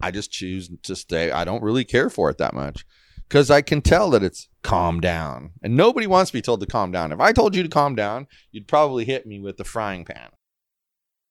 I 0.00 0.10
just 0.10 0.30
choose 0.32 0.70
to 0.82 0.96
stay. 0.96 1.30
I 1.30 1.44
don't 1.44 1.62
really 1.62 1.84
care 1.84 2.10
for 2.10 2.28
it 2.30 2.38
that 2.38 2.54
much 2.54 2.84
because 3.28 3.50
I 3.50 3.62
can 3.62 3.80
tell 3.82 4.10
that 4.10 4.22
it's 4.22 4.48
calm 4.62 5.00
down, 5.00 5.52
and 5.62 5.76
nobody 5.76 6.06
wants 6.06 6.30
to 6.30 6.36
be 6.36 6.42
told 6.42 6.60
to 6.60 6.66
calm 6.66 6.90
down. 6.92 7.12
If 7.12 7.20
I 7.20 7.32
told 7.32 7.54
you 7.54 7.62
to 7.62 7.68
calm 7.68 7.94
down, 7.94 8.26
you'd 8.50 8.68
probably 8.68 9.04
hit 9.04 9.26
me 9.26 9.38
with 9.40 9.56
the 9.56 9.64
frying 9.64 10.04
pan. 10.04 10.30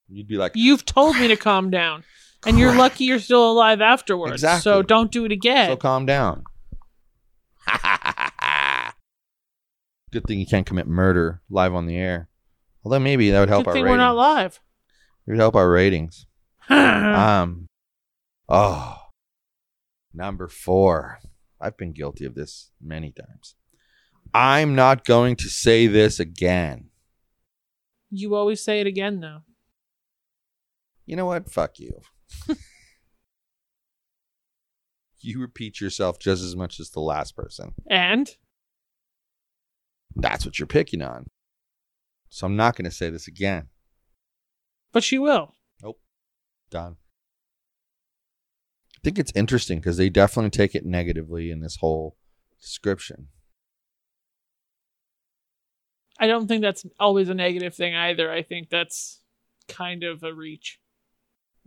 You'd 0.08 0.26
be 0.28 0.36
like, 0.38 0.52
You've 0.54 0.84
told 0.86 1.16
me 1.16 1.28
to 1.28 1.36
calm 1.36 1.70
down, 1.70 2.04
and 2.46 2.58
you're 2.58 2.74
lucky 2.74 3.04
you're 3.04 3.18
still 3.18 3.50
alive 3.50 3.80
afterwards. 3.80 4.34
Exactly. 4.34 4.62
So 4.62 4.82
don't 4.82 5.10
do 5.10 5.24
it 5.24 5.32
again. 5.32 5.70
So 5.70 5.76
calm 5.76 6.06
down. 6.06 6.44
Good 10.10 10.24
thing 10.26 10.38
you 10.40 10.46
can't 10.46 10.66
commit 10.66 10.86
murder 10.86 11.42
live 11.50 11.74
on 11.74 11.86
the 11.86 11.96
air. 11.96 12.28
Although 12.84 13.00
maybe 13.00 13.30
that 13.30 13.40
would 13.40 13.48
help 13.50 13.64
Good 13.64 13.68
our 13.70 13.74
thing 13.74 13.84
ratings. 13.84 13.98
we're 13.98 14.04
not 14.04 14.16
live. 14.16 14.60
It 15.26 15.30
would 15.32 15.40
help 15.40 15.56
our 15.56 15.70
ratings. 15.70 16.26
Um, 16.70 17.66
oh, 18.48 18.96
number 20.12 20.48
four. 20.48 21.18
I've 21.60 21.76
been 21.78 21.92
guilty 21.92 22.24
of 22.26 22.34
this 22.34 22.70
many 22.80 23.10
times. 23.10 23.54
I'm 24.34 24.74
not 24.74 25.04
going 25.06 25.36
to 25.36 25.48
say 25.48 25.86
this 25.86 26.20
again. 26.20 26.90
you 28.10 28.34
always 28.34 28.62
say 28.62 28.80
it 28.80 28.86
again, 28.86 29.20
though. 29.20 29.40
You 31.06 31.16
know 31.16 31.24
what? 31.26 31.50
Fuck 31.50 31.78
you. 31.78 32.00
You 35.20 35.40
repeat 35.40 35.80
yourself 35.80 36.18
just 36.18 36.42
as 36.42 36.54
much 36.56 36.78
as 36.80 36.90
the 36.90 37.00
last 37.00 37.34
person. 37.36 37.74
And 37.88 38.34
That's 40.14 40.44
what 40.44 40.58
you're 40.58 40.66
picking 40.66 41.02
on. 41.02 41.26
So 42.28 42.46
I'm 42.46 42.56
not 42.56 42.76
going 42.76 42.84
to 42.84 42.90
say 42.90 43.10
this 43.10 43.26
again. 43.26 43.68
but 44.92 45.02
she 45.02 45.18
will. 45.18 45.54
Nope. 45.82 45.98
Done. 46.70 46.96
I 48.96 49.00
think 49.04 49.18
it's 49.18 49.32
interesting 49.34 49.78
because 49.78 49.96
they 49.96 50.08
definitely 50.08 50.50
take 50.50 50.74
it 50.74 50.84
negatively 50.84 51.50
in 51.50 51.60
this 51.60 51.76
whole 51.76 52.16
description. 52.60 53.28
I 56.20 56.26
don't 56.26 56.48
think 56.48 56.62
that's 56.62 56.84
always 56.98 57.28
a 57.28 57.34
negative 57.34 57.74
thing 57.76 57.94
either. 57.94 58.30
I 58.30 58.42
think 58.42 58.70
that's 58.70 59.20
kind 59.68 60.02
of 60.02 60.22
a 60.24 60.34
reach. 60.34 60.80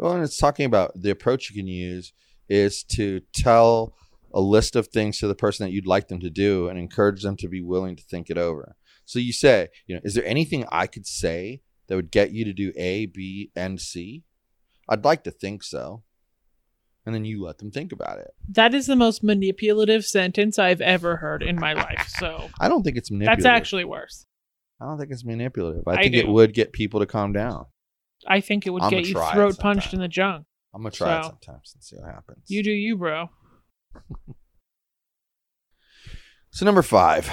Well, 0.02 0.14
and 0.14 0.24
it's 0.24 0.38
talking 0.38 0.66
about 0.66 1.00
the 1.00 1.12
approach 1.12 1.50
you 1.50 1.56
can 1.56 1.68
use 1.68 2.12
is 2.50 2.84
to 2.84 3.22
tell 3.34 3.94
a 4.34 4.42
list 4.42 4.76
of 4.76 4.88
things 4.88 5.20
to 5.20 5.28
the 5.28 5.36
person 5.36 5.64
that 5.64 5.72
you'd 5.72 5.86
like 5.86 6.08
them 6.08 6.20
to 6.22 6.30
do 6.32 6.68
and 6.68 6.80
encourage 6.80 7.22
them 7.22 7.38
to 7.38 7.48
be 7.48 7.62
willing 7.62 7.96
to 7.96 8.04
think 8.04 8.32
it 8.32 8.38
over. 8.38 8.76
So 9.06 9.20
you 9.20 9.32
say, 9.32 9.68
you 9.86 9.94
know, 9.94 10.02
is 10.04 10.16
there 10.16 10.26
anything 10.26 10.66
I 10.72 10.88
could 10.88 11.06
say 11.06 11.62
that 11.88 11.96
would 11.96 12.10
get 12.10 12.32
you 12.32 12.44
to 12.46 12.54
do 12.54 12.74
A, 12.78 13.06
B, 13.06 13.52
and 13.56 13.80
C? 13.80 14.24
I'd 14.90 15.06
like 15.06 15.24
to 15.26 15.32
think 15.32 15.62
so. 15.64 16.02
And 17.06 17.14
then 17.14 17.24
you 17.24 17.44
let 17.44 17.60
them 17.60 17.70
think 17.70 17.92
about 17.92 18.18
it. 18.18 18.32
That 18.50 18.74
is 18.74 18.88
the 18.88 18.96
most 18.96 19.24
manipulative 19.24 20.06
sentence 20.06 20.58
I've 20.58 20.82
ever 20.82 21.18
heard 21.18 21.44
in 21.44 21.60
my 21.60 21.74
life. 21.74 22.08
So 22.18 22.50
I 22.60 22.70
don't 22.70 22.82
think 22.82 22.98
it's 22.98 23.12
manipulative. 23.12 23.44
that's 23.44 23.56
actually 23.56 23.86
worse. 23.86 24.26
I 24.80 24.86
don't 24.86 24.98
think 24.98 25.12
it's 25.12 25.26
manipulative. 25.26 25.84
I, 25.88 25.92
I 25.92 26.04
think 26.04 26.16
it 26.16 26.28
would 26.28 26.56
get 26.56 26.74
people 26.74 27.02
to 27.02 27.06
calm 27.06 27.34
down. 27.34 27.66
I 28.28 28.42
think 28.42 28.66
it 28.68 28.70
would 28.72 28.82
I'ma 28.84 28.90
get 28.92 29.08
you 29.08 29.14
try 29.14 29.32
it 29.32 29.34
throat 29.34 29.60
punched 29.60 29.84
sometime. 29.92 30.00
in 30.00 30.02
the 30.02 30.08
junk. 30.08 30.46
I'm 30.74 30.82
gonna 30.82 30.92
try 30.92 31.20
it 31.20 31.24
So- 31.24 31.30
sometimes 31.30 31.72
and 31.74 31.84
see 31.84 31.96
what 31.98 32.14
happens. 32.14 32.46
You 32.48 32.64
do 32.64 32.72
you, 32.72 32.98
bro. 32.98 33.30
So 36.54 36.66
number 36.66 36.82
five, 36.82 37.30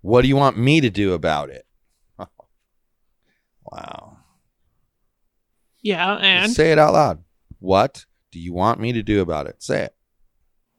what 0.00 0.22
do 0.22 0.28
you 0.28 0.36
want 0.36 0.56
me 0.56 0.80
to 0.80 0.88
do 0.88 1.12
about 1.12 1.50
it? 1.50 1.66
wow. 3.64 4.16
Yeah, 5.82 6.14
and 6.14 6.50
Say 6.50 6.72
it 6.72 6.78
out 6.78 6.94
loud. 6.94 7.22
What 7.58 8.06
do 8.32 8.40
you 8.40 8.52
want 8.54 8.80
me 8.80 8.92
to 8.92 9.02
do 9.02 9.20
about 9.20 9.46
it? 9.46 9.62
Say 9.62 9.82
it. 9.82 9.94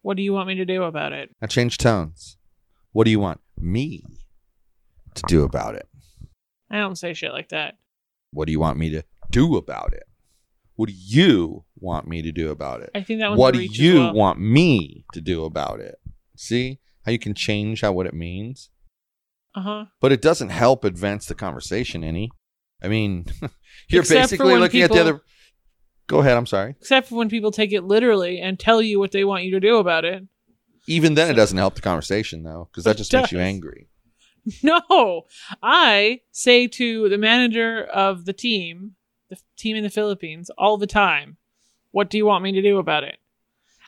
what 0.01 0.17
do 0.17 0.23
you 0.23 0.33
want 0.33 0.47
me 0.47 0.55
to 0.55 0.65
do 0.65 0.83
about 0.83 1.13
it? 1.13 1.29
Now 1.41 1.47
change 1.47 1.77
tones. 1.77 2.37
What 2.93 3.03
do 3.05 3.11
you 3.11 3.19
want 3.19 3.41
me 3.59 4.03
to 5.13 5.23
do 5.27 5.43
about 5.43 5.75
it? 5.75 5.87
I 6.71 6.77
don't 6.79 6.95
say 6.97 7.13
shit 7.13 7.31
like 7.31 7.49
that. 7.49 7.75
What 8.37 8.45
do 8.45 8.51
you 8.51 8.59
want 8.59 8.77
me 8.77 8.91
to 8.91 9.01
do 9.31 9.57
about 9.57 9.93
it? 9.93 10.03
What 10.75 10.89
do 10.89 10.95
you 10.95 11.65
want 11.75 12.07
me 12.07 12.21
to 12.21 12.31
do 12.31 12.51
about 12.51 12.81
it? 12.81 12.91
I 12.93 13.01
think 13.01 13.19
that 13.19 13.35
What 13.35 13.55
do 13.55 13.61
you 13.63 13.95
well. 13.95 14.13
want 14.13 14.39
me 14.39 15.05
to 15.13 15.21
do 15.21 15.43
about 15.43 15.79
it? 15.79 15.95
See 16.35 16.77
how 17.03 17.11
you 17.11 17.17
can 17.17 17.33
change 17.33 17.81
how 17.81 17.93
what 17.93 18.05
it 18.05 18.13
means? 18.13 18.69
Uh 19.55 19.61
huh. 19.61 19.85
but 19.99 20.11
it 20.11 20.21
doesn't 20.21 20.49
help 20.49 20.83
advance 20.83 21.25
the 21.25 21.33
conversation 21.33 22.03
any. 22.03 22.29
I 22.83 22.89
mean, 22.89 23.25
you're 23.89 24.01
Except 24.01 24.29
basically 24.29 24.55
looking 24.55 24.83
at 24.83 24.91
the 24.91 25.01
other. 25.01 25.21
Go 26.05 26.19
ahead. 26.19 26.37
I'm 26.37 26.45
sorry. 26.45 26.75
Except 26.79 27.09
for 27.09 27.15
when 27.15 27.29
people 27.29 27.49
take 27.49 27.73
it 27.73 27.85
literally 27.85 28.39
and 28.39 28.59
tell 28.59 28.83
you 28.83 28.99
what 28.99 29.13
they 29.13 29.23
want 29.23 29.45
you 29.45 29.51
to 29.53 29.59
do 29.59 29.77
about 29.77 30.05
it. 30.05 30.21
Even 30.87 31.15
then, 31.15 31.31
it 31.31 31.33
doesn't 31.33 31.57
help 31.57 31.73
the 31.73 31.81
conversation 31.81 32.43
though, 32.43 32.69
because 32.71 32.83
that 32.83 32.97
just 32.97 33.11
makes 33.11 33.31
you 33.31 33.39
angry. 33.39 33.89
No, 34.63 35.25
I 35.61 36.21
say 36.31 36.67
to 36.67 37.09
the 37.09 37.17
manager 37.17 37.83
of 37.83 38.25
the 38.25 38.33
team, 38.33 38.95
the 39.29 39.37
team 39.57 39.75
in 39.75 39.83
the 39.83 39.89
Philippines, 39.89 40.49
all 40.57 40.77
the 40.77 40.87
time, 40.87 41.37
What 41.91 42.09
do 42.09 42.17
you 42.17 42.25
want 42.25 42.43
me 42.43 42.51
to 42.53 42.61
do 42.61 42.77
about 42.77 43.03
it? 43.03 43.17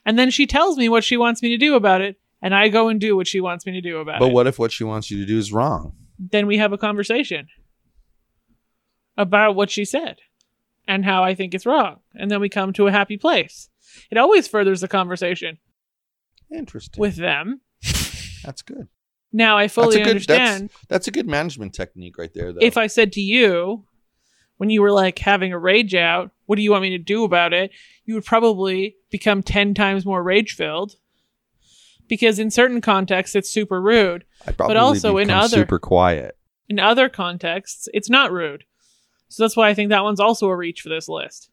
And 0.04 0.18
then 0.18 0.30
she 0.30 0.46
tells 0.46 0.76
me 0.76 0.88
what 0.88 1.04
she 1.04 1.16
wants 1.16 1.42
me 1.42 1.50
to 1.50 1.56
do 1.58 1.74
about 1.74 2.00
it, 2.00 2.16
and 2.42 2.54
I 2.54 2.68
go 2.68 2.88
and 2.88 3.00
do 3.00 3.16
what 3.16 3.26
she 3.26 3.40
wants 3.40 3.66
me 3.66 3.72
to 3.72 3.80
do 3.80 3.98
about 3.98 4.18
But 4.18 4.26
it. 4.26 4.28
But 4.28 4.34
what 4.34 4.46
if 4.46 4.58
what 4.58 4.72
she 4.72 4.84
wants 4.84 5.10
you 5.10 5.18
to 5.18 5.26
do 5.26 5.38
is 5.38 5.52
wrong? 5.52 5.94
Then 6.18 6.46
we 6.46 6.58
have 6.58 6.72
a 6.72 6.78
conversation 6.78 7.48
about 9.16 9.54
what 9.54 9.70
she 9.70 9.84
said 9.84 10.16
and 10.86 11.04
how 11.04 11.22
I 11.22 11.34
think 11.34 11.54
it's 11.54 11.66
wrong. 11.66 12.00
And 12.14 12.30
then 12.30 12.40
we 12.40 12.48
come 12.48 12.72
to 12.74 12.86
a 12.86 12.92
happy 12.92 13.16
place. 13.16 13.68
It 14.10 14.18
always 14.18 14.48
furthers 14.48 14.80
the 14.80 14.88
conversation 14.88 15.58
Interesting. 16.50 17.00
with 17.00 17.16
them. 17.16 17.60
that's 18.44 18.62
good. 18.62 18.88
Now 19.32 19.56
I 19.56 19.64
That's 19.64 19.74
fully 19.74 19.98
good. 19.98 20.08
understand. 20.08 20.70
That's, 20.70 20.86
that's 20.88 21.08
a 21.08 21.12
good 21.12 21.28
management 21.28 21.72
technique 21.74 22.18
right 22.18 22.32
there. 22.34 22.52
Though. 22.52 22.58
if 22.60 22.76
I 22.76 22.86
said 22.88 23.12
to 23.12 23.20
you, 23.20 23.84
when 24.56 24.70
you 24.70 24.82
were 24.82 24.92
like 24.92 25.18
having 25.18 25.52
a 25.52 25.58
rage 25.58 25.94
out, 25.94 26.32
what 26.46 26.56
do 26.56 26.62
you 26.62 26.70
want 26.72 26.82
me 26.82 26.90
to 26.90 26.98
do 26.98 27.24
about 27.24 27.52
it? 27.52 27.70
You 28.04 28.14
would 28.14 28.24
probably 28.24 28.96
become 29.10 29.42
10 29.42 29.74
times 29.74 30.04
more 30.04 30.22
rage 30.22 30.54
filled. 30.54 30.96
Because 32.08 32.40
in 32.40 32.50
certain 32.50 32.80
contexts, 32.80 33.36
it's 33.36 33.48
super 33.48 33.80
rude. 33.80 34.24
Probably 34.56 34.76
also 34.76 35.16
in 35.16 35.30
other- 35.30 35.58
super 35.58 35.78
quiet. 35.78 36.36
In 36.68 36.78
other 36.80 37.08
contexts, 37.08 37.88
it's 37.94 38.10
not 38.10 38.32
rude. 38.32 38.64
So 39.28 39.44
that's 39.44 39.56
why 39.56 39.68
I 39.68 39.74
think 39.74 39.90
that 39.90 40.02
one's 40.02 40.20
also 40.20 40.48
a 40.48 40.56
reach 40.56 40.80
for 40.80 40.88
this 40.88 41.08
list. 41.08 41.50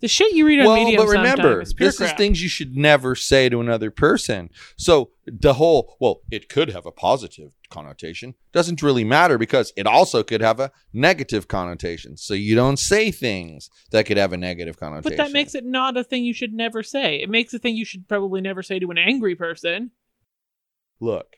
The 0.00 0.08
shit 0.08 0.32
you 0.32 0.46
read 0.46 0.60
on 0.60 0.66
Well, 0.66 0.76
Medium 0.76 1.04
but 1.04 1.10
remember, 1.10 1.42
sometimes 1.42 1.68
is 1.68 1.74
pure 1.74 1.88
this 1.88 2.00
is 2.00 2.12
things 2.12 2.42
you 2.42 2.48
should 2.48 2.76
never 2.76 3.16
say 3.16 3.48
to 3.48 3.60
another 3.60 3.90
person. 3.90 4.50
So 4.76 5.10
the 5.26 5.54
whole, 5.54 5.96
well, 6.00 6.20
it 6.30 6.48
could 6.48 6.70
have 6.70 6.86
a 6.86 6.92
positive 6.92 7.50
connotation. 7.68 8.34
Doesn't 8.52 8.80
really 8.80 9.02
matter 9.02 9.38
because 9.38 9.72
it 9.76 9.86
also 9.86 10.22
could 10.22 10.40
have 10.40 10.60
a 10.60 10.70
negative 10.92 11.48
connotation. 11.48 12.16
So 12.16 12.34
you 12.34 12.54
don't 12.54 12.78
say 12.78 13.10
things 13.10 13.70
that 13.90 14.06
could 14.06 14.16
have 14.18 14.32
a 14.32 14.36
negative 14.36 14.78
connotation. 14.78 15.16
But 15.16 15.22
that 15.22 15.32
makes 15.32 15.56
it 15.56 15.64
not 15.64 15.96
a 15.96 16.04
thing 16.04 16.24
you 16.24 16.34
should 16.34 16.52
never 16.52 16.84
say. 16.84 17.20
It 17.20 17.28
makes 17.28 17.52
a 17.52 17.58
thing 17.58 17.74
you 17.74 17.84
should 17.84 18.06
probably 18.08 18.40
never 18.40 18.62
say 18.62 18.78
to 18.78 18.90
an 18.90 18.98
angry 18.98 19.34
person. 19.34 19.90
look, 21.00 21.36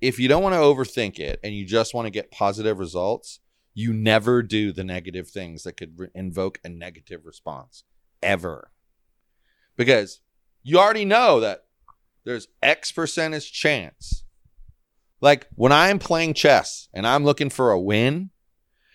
if 0.00 0.18
you 0.18 0.28
don't 0.28 0.42
want 0.42 0.54
to 0.54 0.58
overthink 0.58 1.18
it 1.18 1.40
and 1.42 1.54
you 1.54 1.64
just 1.64 1.94
want 1.94 2.06
to 2.06 2.10
get 2.10 2.30
positive 2.30 2.78
results, 2.78 3.40
you 3.74 3.92
never 3.92 4.42
do 4.42 4.72
the 4.72 4.84
negative 4.84 5.28
things 5.28 5.64
that 5.64 5.76
could 5.76 5.98
re- 5.98 6.08
invoke 6.14 6.60
a 6.64 6.68
negative 6.68 7.26
response 7.26 7.84
ever. 8.22 8.70
Because 9.76 10.20
you 10.62 10.78
already 10.78 11.04
know 11.04 11.40
that 11.40 11.64
there's 12.24 12.48
X 12.62 12.92
percentage 12.92 13.52
chance. 13.52 14.24
Like 15.20 15.48
when 15.54 15.72
I'm 15.72 15.98
playing 15.98 16.34
chess 16.34 16.88
and 16.94 17.06
I'm 17.06 17.24
looking 17.24 17.50
for 17.50 17.72
a 17.72 17.80
win 17.80 18.30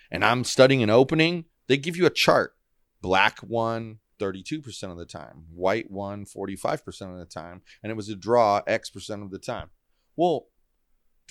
and 0.10 0.24
I'm 0.24 0.44
studying 0.44 0.82
an 0.82 0.90
opening, 0.90 1.46
they 1.68 1.78
give 1.78 1.98
you 1.98 2.06
a 2.06 2.12
chart. 2.12 2.56
Black 3.02 3.40
won 3.44 4.00
32% 4.20 4.92
of 4.92 4.98
the 4.98 5.06
time, 5.06 5.46
white 5.54 5.90
won 5.90 6.26
45% 6.26 7.12
of 7.14 7.18
the 7.18 7.26
time, 7.26 7.62
and 7.82 7.92
it 7.92 7.96
was 7.96 8.10
a 8.10 8.16
draw 8.16 8.62
X 8.68 8.90
percent 8.90 9.24
of 9.24 9.32
the 9.32 9.40
time. 9.40 9.70
Well, 10.16 10.48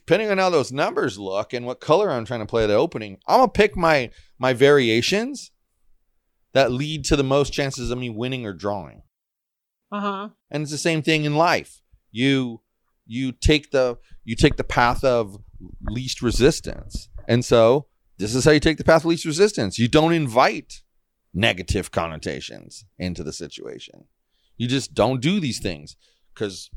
depending 0.08 0.30
on 0.30 0.38
how 0.38 0.48
those 0.48 0.72
numbers 0.72 1.18
look 1.18 1.52
and 1.52 1.66
what 1.66 1.80
color 1.80 2.10
I'm 2.10 2.24
trying 2.24 2.40
to 2.40 2.46
play 2.46 2.64
at 2.64 2.68
the 2.68 2.74
opening, 2.74 3.18
I'm 3.26 3.40
gonna 3.40 3.48
pick 3.48 3.76
my 3.76 4.10
my 4.38 4.54
variations 4.54 5.50
that 6.54 6.72
lead 6.72 7.04
to 7.06 7.16
the 7.16 7.22
most 7.22 7.52
chances 7.52 7.90
of 7.90 7.98
me 7.98 8.08
winning 8.08 8.46
or 8.46 8.54
drawing. 8.54 9.02
Uh 9.92 10.00
huh. 10.00 10.28
And 10.50 10.62
it's 10.62 10.72
the 10.72 10.78
same 10.78 11.02
thing 11.02 11.24
in 11.24 11.36
life. 11.36 11.82
You 12.10 12.62
you 13.04 13.32
take 13.32 13.70
the 13.70 13.98
you 14.24 14.34
take 14.34 14.56
the 14.56 14.64
path 14.64 15.04
of 15.04 15.36
least 15.82 16.22
resistance. 16.22 17.10
And 17.28 17.44
so 17.44 17.88
this 18.16 18.34
is 18.34 18.46
how 18.46 18.52
you 18.52 18.60
take 18.60 18.78
the 18.78 18.84
path 18.84 19.02
of 19.02 19.10
least 19.10 19.26
resistance. 19.26 19.78
You 19.78 19.88
don't 19.88 20.14
invite 20.14 20.80
negative 21.34 21.90
connotations 21.90 22.86
into 22.98 23.22
the 23.22 23.34
situation. 23.34 24.04
You 24.56 24.68
just 24.68 24.94
don't 24.94 25.20
do 25.20 25.38
these 25.38 25.60
things 25.60 25.96
because 26.32 26.70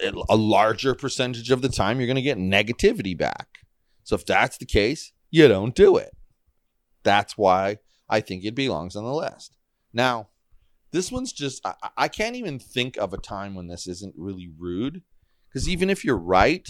a 0.00 0.36
larger 0.36 0.94
percentage 0.94 1.50
of 1.50 1.62
the 1.62 1.68
time 1.68 1.98
you're 1.98 2.06
going 2.06 2.16
to 2.16 2.22
get 2.22 2.38
negativity 2.38 3.16
back. 3.16 3.58
So 4.04 4.14
if 4.14 4.24
that's 4.24 4.58
the 4.58 4.66
case, 4.66 5.12
you 5.30 5.48
don't 5.48 5.74
do 5.74 5.96
it. 5.96 6.16
That's 7.02 7.36
why 7.36 7.78
I 8.08 8.20
think 8.20 8.44
it 8.44 8.54
belongs 8.54 8.96
on 8.96 9.04
the 9.04 9.14
list. 9.14 9.56
Now, 9.92 10.28
this 10.92 11.12
one's 11.12 11.32
just, 11.32 11.60
I, 11.66 11.74
I 11.96 12.08
can't 12.08 12.36
even 12.36 12.58
think 12.58 12.96
of 12.96 13.12
a 13.12 13.18
time 13.18 13.54
when 13.54 13.66
this 13.66 13.86
isn't 13.86 14.14
really 14.16 14.50
rude. 14.58 15.02
Because 15.48 15.68
even 15.68 15.90
if 15.90 16.04
you're 16.04 16.16
right, 16.16 16.68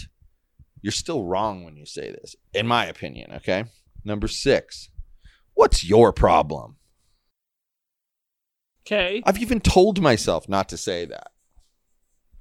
you're 0.81 0.91
still 0.91 1.25
wrong 1.25 1.63
when 1.63 1.75
you 1.75 1.85
say 1.85 2.11
this, 2.11 2.35
in 2.53 2.65
my 2.65 2.85
opinion. 2.85 3.31
Okay. 3.33 3.65
Number 4.03 4.27
six, 4.27 4.89
what's 5.53 5.83
your 5.83 6.13
problem? 6.13 6.77
Okay. 8.85 9.21
I've 9.25 9.41
even 9.41 9.59
told 9.59 10.01
myself 10.01 10.47
not 10.49 10.69
to 10.69 10.77
say 10.77 11.05
that. 11.05 11.31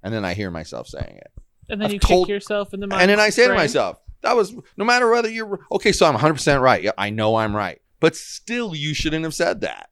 And 0.03 0.13
then 0.15 0.25
I 0.25 0.35
hear 0.35 0.51
myself 0.51 0.87
saying 0.89 1.17
it. 1.17 1.33
And 1.69 1.81
then 1.81 1.87
I've 1.89 1.93
you 1.95 1.99
told- 1.99 2.27
kick 2.27 2.33
yourself 2.35 2.73
in 2.73 2.81
the 2.81 2.87
mind. 2.87 3.03
and 3.03 3.11
then 3.11 3.21
I 3.21 3.31
say 3.31 3.47
to 3.49 3.55
myself, 3.55 3.99
that 4.23 4.35
was 4.37 4.55
no 4.77 4.85
matter 4.85 5.11
whether 5.11 5.29
you're 5.29 5.61
okay, 5.73 5.93
so 5.93 6.07
I'm 6.07 6.17
100% 6.17 6.61
right. 6.61 6.83
Yeah, 6.83 6.91
I 6.99 7.11
know 7.11 7.37
I'm 7.37 7.55
right. 7.55 7.81
But 8.01 8.17
still, 8.17 8.75
you 8.75 8.95
shouldn't 8.95 9.25
have 9.25 9.35
said 9.35 9.61
that. 9.63 9.91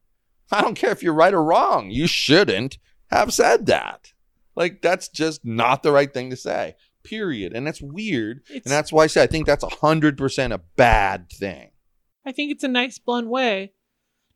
I 0.50 0.62
don't 0.62 0.74
care 0.74 0.90
if 0.90 1.02
you're 1.02 1.12
right 1.14 1.34
or 1.34 1.42
wrong. 1.42 1.90
You 1.90 2.06
shouldn't 2.06 2.78
have 3.10 3.32
said 3.32 3.66
that. 3.66 4.12
Like, 4.54 4.80
that's 4.80 5.08
just 5.08 5.44
not 5.44 5.82
the 5.82 5.92
right 5.92 6.12
thing 6.12 6.30
to 6.30 6.36
say, 6.36 6.76
period. 7.04 7.52
And 7.52 7.66
that's 7.66 7.82
weird. 7.82 8.42
It's, 8.48 8.64
And 8.66 8.72
that's 8.72 8.92
why 8.92 9.04
I 9.04 9.06
say 9.08 9.22
I 9.22 9.26
think 9.26 9.46
that's 9.46 9.64
100% 9.64 10.52
a 10.54 10.58
bad 10.76 11.30
thing. 11.30 11.70
I 12.24 12.32
think 12.32 12.50
it's 12.52 12.64
a 12.64 12.68
nice 12.68 12.98
blunt 12.98 13.28
way 13.28 13.72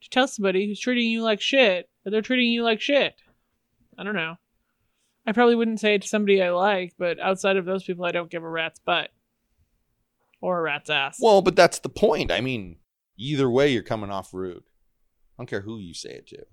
to 0.02 0.10
tell 0.10 0.28
somebody 0.28 0.66
who's 0.66 0.78
treating 0.80 1.10
you 1.10 1.22
like 1.22 1.40
shit 1.40 1.88
that 2.04 2.10
they're 2.10 2.22
treating 2.22 2.52
you 2.52 2.62
like 2.64 2.80
shit. 2.80 3.14
I 3.98 4.02
don't 4.04 4.14
know. 4.14 4.36
I 5.30 5.32
probably 5.32 5.54
wouldn't 5.54 5.78
say 5.78 5.94
it 5.94 6.02
to 6.02 6.08
somebody 6.08 6.42
I 6.42 6.50
like, 6.50 6.94
but 6.98 7.20
outside 7.20 7.56
of 7.56 7.64
those 7.64 7.84
people, 7.84 8.04
I 8.04 8.10
don't 8.10 8.32
give 8.32 8.42
a 8.42 8.50
rat's 8.50 8.80
butt 8.80 9.10
or 10.40 10.58
a 10.58 10.62
rat's 10.62 10.90
ass. 10.90 11.18
Well, 11.22 11.40
but 11.40 11.54
that's 11.54 11.78
the 11.78 11.88
point. 11.88 12.32
I 12.32 12.40
mean, 12.40 12.78
either 13.16 13.48
way, 13.48 13.68
you're 13.72 13.84
coming 13.84 14.10
off 14.10 14.34
rude. 14.34 14.64
I 14.66 15.38
don't 15.38 15.46
care 15.46 15.60
who 15.60 15.78
you 15.78 15.94
say 15.94 16.10
it 16.10 16.26
to. 16.26 16.46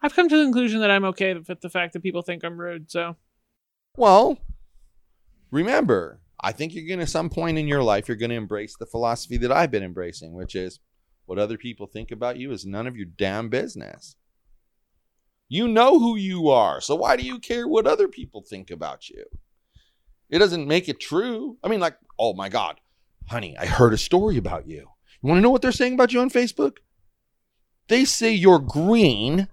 I've 0.00 0.14
come 0.14 0.28
to 0.28 0.36
the 0.36 0.44
conclusion 0.44 0.82
that 0.82 0.90
I'm 0.92 1.04
okay 1.06 1.34
with 1.34 1.60
the 1.60 1.68
fact 1.68 1.94
that 1.94 2.02
people 2.04 2.22
think 2.22 2.44
I'm 2.44 2.60
rude. 2.60 2.92
So 2.92 3.16
Well, 3.96 4.38
remember, 5.50 6.20
I 6.40 6.52
think 6.52 6.76
you're 6.76 6.86
going 6.86 7.00
to, 7.00 7.08
some 7.08 7.28
point 7.28 7.58
in 7.58 7.66
your 7.66 7.82
life, 7.82 8.06
you're 8.06 8.16
going 8.16 8.30
to 8.30 8.36
embrace 8.36 8.76
the 8.76 8.86
philosophy 8.86 9.36
that 9.38 9.50
I've 9.50 9.72
been 9.72 9.82
embracing, 9.82 10.32
which 10.32 10.54
is 10.54 10.78
what 11.24 11.40
other 11.40 11.58
people 11.58 11.88
think 11.88 12.12
about 12.12 12.36
you 12.36 12.52
is 12.52 12.64
none 12.64 12.86
of 12.86 12.96
your 12.96 13.06
damn 13.06 13.48
business. 13.48 14.14
You 15.48 15.68
know 15.68 15.98
who 15.98 16.16
you 16.16 16.48
are. 16.48 16.80
So 16.80 16.94
why 16.96 17.16
do 17.16 17.24
you 17.24 17.38
care 17.38 17.68
what 17.68 17.86
other 17.86 18.08
people 18.08 18.42
think 18.42 18.70
about 18.70 19.08
you? 19.08 19.24
It 20.28 20.38
doesn't 20.38 20.66
make 20.66 20.88
it 20.88 21.00
true. 21.00 21.56
I 21.62 21.68
mean, 21.68 21.80
like, 21.80 21.96
oh 22.18 22.34
my 22.34 22.48
God, 22.48 22.80
honey, 23.28 23.56
I 23.58 23.66
heard 23.66 23.92
a 23.92 23.98
story 23.98 24.36
about 24.36 24.66
you. 24.66 24.88
You 25.22 25.28
want 25.28 25.38
to 25.38 25.42
know 25.42 25.50
what 25.50 25.62
they're 25.62 25.72
saying 25.72 25.94
about 25.94 26.12
you 26.12 26.20
on 26.20 26.30
Facebook? 26.30 26.78
They 27.88 28.04
say 28.04 28.32
you're 28.32 28.58
green 28.58 29.48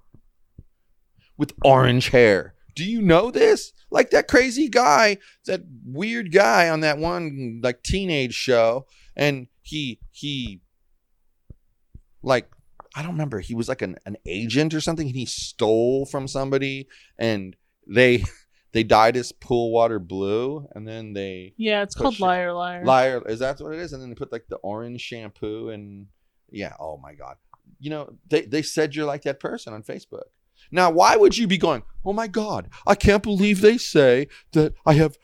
with 1.37 1.53
orange 1.63 2.09
hair. 2.09 2.55
Do 2.75 2.83
you 2.83 3.01
know 3.01 3.29
this? 3.29 3.71
Like 3.91 4.09
that 4.09 4.27
crazy 4.27 4.69
guy, 4.69 5.17
that 5.45 5.61
weird 5.85 6.31
guy 6.31 6.69
on 6.69 6.79
that 6.79 6.97
one 6.97 7.59
like 7.63 7.83
teenage 7.83 8.33
show, 8.33 8.87
and 9.15 9.47
he 9.61 9.99
he 10.09 10.61
like 12.23 12.49
I 12.95 13.01
don't 13.01 13.11
remember. 13.11 13.39
He 13.39 13.55
was 13.55 13.67
like 13.67 13.81
an, 13.81 13.97
an 14.05 14.17
agent 14.25 14.73
or 14.73 14.81
something, 14.81 15.07
and 15.07 15.15
he 15.15 15.25
stole 15.25 16.05
from 16.05 16.27
somebody, 16.27 16.87
and 17.17 17.55
they 17.87 18.23
they 18.73 18.83
dyed 18.83 19.15
his 19.15 19.31
pool 19.31 19.71
water 19.71 19.99
blue, 19.99 20.67
and 20.73 20.87
then 20.87 21.13
they 21.13 21.53
yeah, 21.57 21.83
it's 21.83 21.95
called 21.95 22.19
liar, 22.19 22.53
liar. 22.53 22.83
liar 22.85 23.23
is 23.27 23.39
that 23.39 23.59
what 23.59 23.73
it 23.73 23.79
is? 23.79 23.93
And 23.93 24.01
then 24.01 24.09
they 24.09 24.15
put 24.15 24.31
like 24.31 24.47
the 24.49 24.57
orange 24.57 25.01
shampoo 25.01 25.69
and 25.69 26.07
yeah. 26.51 26.73
Oh 26.79 26.97
my 26.97 27.13
god. 27.13 27.37
You 27.79 27.89
know 27.89 28.13
they 28.29 28.41
they 28.41 28.61
said 28.61 28.95
you're 28.95 29.05
like 29.05 29.23
that 29.23 29.39
person 29.39 29.73
on 29.73 29.83
Facebook. 29.83 30.23
Now, 30.71 30.89
why 30.89 31.15
would 31.15 31.37
you 31.37 31.47
be 31.47 31.57
going? 31.57 31.83
Oh 32.05 32.13
my 32.13 32.27
god, 32.27 32.69
I 32.87 32.95
can't 32.95 33.23
believe 33.23 33.61
they 33.61 33.77
say 33.77 34.27
that 34.53 34.73
I 34.85 34.93
have, 34.93 35.17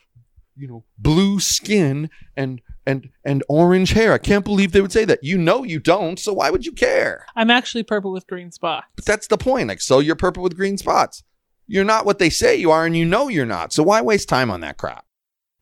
you 0.56 0.68
know, 0.68 0.84
blue 0.98 1.40
skin 1.40 2.10
and 2.36 2.60
and 2.86 3.08
and 3.24 3.42
orange 3.48 3.90
hair. 3.90 4.12
I 4.12 4.18
can't 4.18 4.44
believe 4.44 4.72
they 4.72 4.80
would 4.80 4.92
say 4.92 5.04
that. 5.04 5.22
You 5.22 5.38
know 5.38 5.64
you 5.64 5.78
don't, 5.78 6.18
so 6.18 6.32
why 6.32 6.50
would 6.50 6.66
you 6.66 6.72
care? 6.72 7.26
I'm 7.36 7.50
actually 7.50 7.82
purple 7.82 8.12
with 8.12 8.26
green 8.26 8.50
spots. 8.50 8.86
But 8.96 9.04
that's 9.04 9.26
the 9.26 9.38
point. 9.38 9.68
Like, 9.68 9.80
so 9.80 9.98
you're 9.98 10.16
purple 10.16 10.42
with 10.42 10.56
green 10.56 10.78
spots. 10.78 11.22
You're 11.66 11.84
not 11.84 12.04
what 12.04 12.18
they 12.18 12.30
say 12.30 12.56
you 12.56 12.70
are, 12.70 12.84
and 12.84 12.96
you 12.96 13.04
know 13.04 13.28
you're 13.28 13.46
not. 13.46 13.72
So 13.72 13.82
why 13.82 14.00
waste 14.00 14.28
time 14.28 14.50
on 14.50 14.60
that 14.60 14.76
crap? 14.76 15.04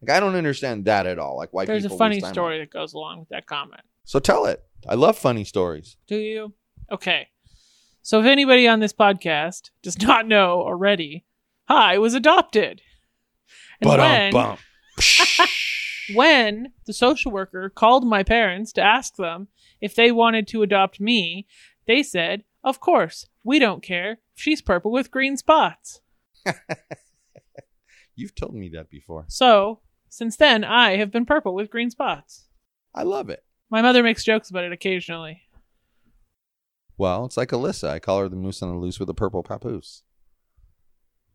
Like, 0.00 0.16
I 0.16 0.20
don't 0.20 0.36
understand 0.36 0.84
that 0.84 1.06
at 1.06 1.18
all. 1.18 1.36
Like, 1.36 1.52
why 1.52 1.66
can't? 1.66 1.80
There's 1.80 1.92
a 1.92 1.96
funny 1.96 2.20
time 2.20 2.28
on 2.28 2.34
story 2.34 2.58
that 2.60 2.70
goes 2.70 2.94
along 2.94 3.20
with 3.20 3.28
that 3.30 3.46
comment. 3.46 3.82
So 4.04 4.18
tell 4.18 4.46
it. 4.46 4.62
I 4.88 4.94
love 4.94 5.18
funny 5.18 5.44
stories. 5.44 5.96
Do 6.06 6.16
you? 6.16 6.54
Okay. 6.90 7.28
So 8.02 8.20
if 8.20 8.26
anybody 8.26 8.66
on 8.66 8.80
this 8.80 8.92
podcast 8.92 9.70
does 9.82 10.00
not 10.00 10.26
know 10.26 10.60
already, 10.62 11.26
I 11.68 11.98
was 11.98 12.14
adopted. 12.14 12.80
And 13.80 13.90
when, 13.90 14.32
bump. 14.32 14.60
when 16.14 16.72
the 16.86 16.92
social 16.92 17.32
worker 17.32 17.70
called 17.70 18.06
my 18.06 18.22
parents 18.22 18.72
to 18.74 18.82
ask 18.82 19.16
them 19.16 19.48
if 19.80 19.94
they 19.94 20.10
wanted 20.10 20.46
to 20.48 20.62
adopt 20.62 21.00
me, 21.00 21.46
they 21.86 22.02
said, 22.02 22.44
Of 22.64 22.80
course, 22.80 23.26
we 23.44 23.58
don't 23.58 23.82
care. 23.82 24.18
She's 24.34 24.62
purple 24.62 24.92
with 24.92 25.10
green 25.10 25.36
spots. 25.36 26.00
You've 28.14 28.34
told 28.34 28.54
me 28.54 28.68
that 28.74 28.90
before. 28.90 29.24
So, 29.28 29.80
since 30.08 30.36
then, 30.36 30.64
I 30.64 30.96
have 30.96 31.10
been 31.10 31.26
purple 31.26 31.54
with 31.54 31.70
green 31.70 31.90
spots. 31.90 32.46
I 32.94 33.02
love 33.02 33.30
it. 33.30 33.44
My 33.70 33.82
mother 33.82 34.02
makes 34.02 34.24
jokes 34.24 34.50
about 34.50 34.64
it 34.64 34.72
occasionally. 34.72 35.42
Well, 36.96 37.26
it's 37.26 37.36
like 37.36 37.50
Alyssa. 37.50 37.88
I 37.88 37.98
call 38.00 38.20
her 38.20 38.28
the 38.28 38.36
moose 38.36 38.62
on 38.62 38.70
the 38.70 38.78
loose 38.78 38.98
with 38.98 39.08
a 39.08 39.14
purple 39.14 39.42
papoose. 39.42 40.02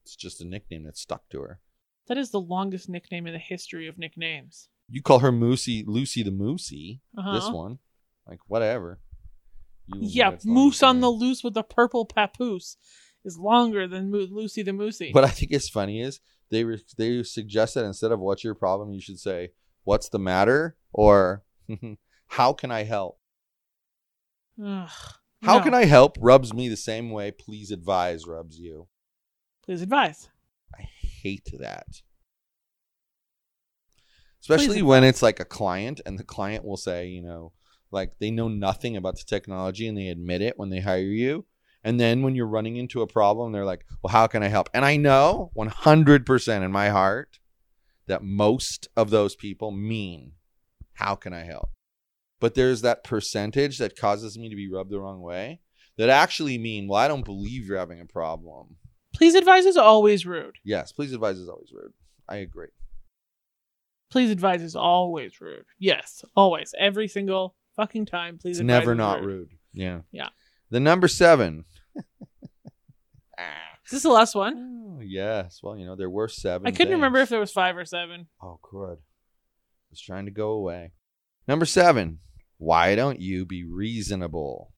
It's 0.03 0.15
just 0.15 0.41
a 0.41 0.45
nickname 0.45 0.83
that 0.83 0.97
stuck 0.97 1.29
to 1.29 1.41
her. 1.41 1.59
That 2.07 2.17
is 2.17 2.31
the 2.31 2.39
longest 2.39 2.89
nickname 2.89 3.27
in 3.27 3.33
the 3.33 3.39
history 3.39 3.87
of 3.87 3.97
nicknames. 3.97 4.69
You 4.89 5.01
call 5.01 5.19
her 5.19 5.31
Moosey, 5.31 5.83
Lucy 5.87 6.21
the 6.23 6.31
Moosey. 6.31 6.99
Uh-huh. 7.17 7.33
This 7.33 7.49
one, 7.49 7.79
like 8.27 8.39
whatever. 8.47 8.99
You 9.87 9.99
Yeah, 10.01 10.35
Moose 10.45 10.83
on 10.83 10.99
the 10.99 11.09
Loose 11.09 11.43
with 11.43 11.55
a 11.57 11.63
purple 11.63 12.05
papoose 12.05 12.77
is 13.25 13.37
longer 13.37 13.87
than 13.87 14.11
Mo- 14.11 14.27
Lucy 14.29 14.61
the 14.63 14.71
Moosey. 14.71 15.13
What 15.13 15.23
I 15.23 15.29
think 15.29 15.51
is 15.51 15.69
funny 15.69 16.01
is 16.01 16.19
they 16.51 16.63
re- 16.65 16.83
they 16.97 17.23
suggest 17.23 17.75
that 17.75 17.85
instead 17.85 18.11
of 18.11 18.19
"What's 18.19 18.43
your 18.43 18.55
problem," 18.55 18.91
you 18.91 19.01
should 19.01 19.19
say 19.19 19.51
"What's 19.85 20.09
the 20.09 20.19
matter?" 20.19 20.75
or 20.91 21.43
"How 22.27 22.53
can 22.53 22.69
I 22.71 22.83
help?" 22.83 23.19
Ugh, 24.63 24.89
How 25.41 25.57
no. 25.57 25.63
can 25.63 25.73
I 25.73 25.85
help? 25.85 26.17
Rubs 26.19 26.53
me 26.53 26.67
the 26.69 26.77
same 26.77 27.09
way. 27.09 27.31
Please 27.31 27.71
advise. 27.71 28.27
Rubs 28.27 28.59
you. 28.59 28.87
Please 29.65 29.81
advise. 29.81 30.29
I 30.77 30.87
hate 31.23 31.49
that. 31.59 31.87
Especially 34.41 34.79
Please 34.79 34.83
when 34.83 35.03
it's 35.03 35.21
like 35.21 35.39
a 35.39 35.45
client 35.45 36.01
and 36.05 36.19
the 36.19 36.23
client 36.23 36.65
will 36.65 36.77
say, 36.77 37.07
you 37.07 37.21
know, 37.21 37.53
like 37.91 38.19
they 38.19 38.29
know 38.29 38.49
nothing 38.49 38.97
about 38.97 39.17
the 39.17 39.23
technology 39.25 39.87
and 39.87 39.97
they 39.97 40.09
admit 40.09 40.41
it 40.41 40.57
when 40.57 40.69
they 40.69 40.81
hire 40.81 40.99
you. 40.99 41.45
And 41.83 41.99
then 41.99 42.21
when 42.21 42.35
you're 42.35 42.47
running 42.47 42.77
into 42.77 43.01
a 43.01 43.07
problem, 43.07 43.51
they're 43.51 43.65
like, 43.65 43.85
well, 44.01 44.11
how 44.11 44.27
can 44.27 44.43
I 44.43 44.47
help? 44.47 44.69
And 44.73 44.85
I 44.85 44.97
know 44.97 45.51
100% 45.55 46.63
in 46.63 46.71
my 46.71 46.89
heart 46.89 47.39
that 48.07 48.23
most 48.23 48.87
of 48.95 49.09
those 49.09 49.35
people 49.35 49.71
mean, 49.71 50.33
how 50.93 51.15
can 51.15 51.33
I 51.33 51.43
help? 51.43 51.69
But 52.39 52.55
there's 52.55 52.81
that 52.81 53.03
percentage 53.03 53.77
that 53.77 53.97
causes 53.97 54.37
me 54.37 54.49
to 54.49 54.55
be 54.55 54.69
rubbed 54.69 54.91
the 54.91 54.99
wrong 54.99 55.21
way 55.21 55.61
that 55.97 56.09
actually 56.09 56.57
mean, 56.57 56.87
well, 56.87 56.99
I 56.99 57.07
don't 57.07 57.25
believe 57.25 57.65
you're 57.65 57.77
having 57.77 58.01
a 58.01 58.05
problem. 58.05 58.75
Please 59.13 59.35
advise 59.35 59.65
is 59.65 59.77
always 59.77 60.25
rude. 60.25 60.55
Yes, 60.63 60.91
please 60.91 61.13
advise 61.13 61.37
is 61.37 61.47
always 61.49 61.71
rude. 61.71 61.93
I 62.27 62.37
agree. 62.37 62.67
Please 64.09 64.31
advise 64.31 64.61
is 64.61 64.75
always 64.75 65.39
rude. 65.41 65.65
Yes, 65.79 66.23
always. 66.35 66.73
Every 66.77 67.07
single 67.07 67.55
fucking 67.75 68.05
time. 68.05 68.37
Please 68.37 68.57
It's 68.57 68.61
advise 68.61 68.79
never 68.81 68.95
not 68.95 69.21
rude. 69.21 69.27
rude. 69.27 69.49
Yeah. 69.73 70.01
Yeah. 70.11 70.29
The 70.69 70.79
number 70.79 71.07
seven. 71.07 71.65
Is 73.85 73.91
this 73.91 74.03
the 74.03 74.09
last 74.09 74.33
one? 74.35 74.95
Oh, 74.97 75.01
yes. 75.01 75.59
Well, 75.61 75.77
you 75.77 75.85
know, 75.85 75.95
there 75.95 76.09
were 76.09 76.27
seven. 76.29 76.65
I 76.67 76.71
couldn't 76.71 76.93
remember 76.93 77.19
if 77.19 77.29
there 77.29 77.39
was 77.39 77.51
five 77.51 77.75
or 77.75 77.85
seven. 77.85 78.27
Oh, 78.41 78.59
crud. 78.63 78.97
It's 79.91 80.01
trying 80.01 80.25
to 80.25 80.31
go 80.31 80.51
away. 80.51 80.91
Number 81.47 81.65
seven. 81.65 82.19
Why 82.57 82.95
don't 82.95 83.19
you 83.19 83.45
be 83.45 83.65
reasonable? 83.65 84.71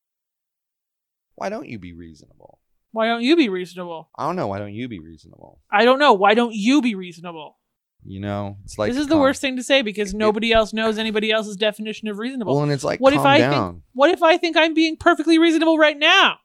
Why 1.36 1.48
don't 1.50 1.68
you 1.68 1.78
be 1.78 1.92
reasonable? 1.92 2.58
Why 2.96 3.08
don't 3.08 3.20
you 3.20 3.36
be 3.36 3.50
reasonable? 3.50 4.08
I 4.16 4.24
don't 4.24 4.36
know. 4.36 4.46
Why 4.46 4.58
don't 4.58 4.72
you 4.72 4.88
be 4.88 5.00
reasonable? 5.00 5.60
I 5.70 5.84
don't 5.84 5.98
know. 5.98 6.14
Why 6.14 6.32
don't 6.32 6.54
you 6.54 6.80
be 6.80 6.94
reasonable? 6.94 7.58
You 8.02 8.20
know, 8.20 8.56
it's 8.64 8.78
like 8.78 8.90
this 8.90 8.98
is 8.98 9.06
the 9.06 9.16
calm- 9.16 9.20
worst 9.20 9.42
thing 9.42 9.56
to 9.56 9.62
say 9.62 9.82
because 9.82 10.14
nobody 10.14 10.50
else 10.50 10.72
knows 10.72 10.96
anybody 10.96 11.30
else's 11.30 11.56
definition 11.56 12.08
of 12.08 12.16
reasonable. 12.16 12.54
Well, 12.54 12.62
and 12.62 12.72
it's 12.72 12.84
like 12.84 12.98
what 12.98 13.12
if 13.12 13.20
I 13.20 13.36
down. 13.36 13.72
think 13.74 13.82
what 13.92 14.10
if 14.12 14.22
I 14.22 14.38
think 14.38 14.56
I'm 14.56 14.72
being 14.72 14.96
perfectly 14.96 15.38
reasonable 15.38 15.76
right 15.76 15.98
now? 15.98 16.36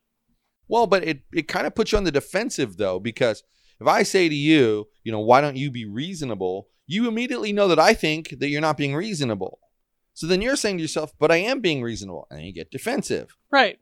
Well, 0.67 0.87
but 0.87 1.05
it, 1.05 1.21
it 1.31 1.47
kind 1.47 1.65
of 1.65 1.73
puts 1.73 1.93
you 1.93 1.97
on 1.97 2.03
the 2.03 2.11
defensive 2.11 2.75
though, 2.75 2.99
because 2.99 3.43
if 3.79 3.87
I 3.87 4.03
say 4.03 4.27
to 4.27 4.35
you, 4.35 4.89
you 5.05 5.11
know, 5.13 5.21
why 5.21 5.39
don't 5.39 5.55
you 5.55 5.71
be 5.71 5.85
reasonable? 5.85 6.67
You 6.85 7.07
immediately 7.07 7.53
know 7.53 7.69
that 7.69 7.79
I 7.79 7.93
think 7.93 8.39
that 8.39 8.49
you're 8.49 8.59
not 8.59 8.75
being 8.75 8.93
reasonable. 8.93 9.59
So 10.15 10.27
then 10.27 10.41
you're 10.41 10.57
saying 10.57 10.79
to 10.79 10.81
yourself, 10.81 11.13
but 11.17 11.31
I 11.31 11.37
am 11.37 11.61
being 11.61 11.81
reasonable. 11.81 12.27
And 12.29 12.41
you 12.41 12.51
get 12.51 12.71
defensive. 12.71 13.37
Right. 13.49 13.79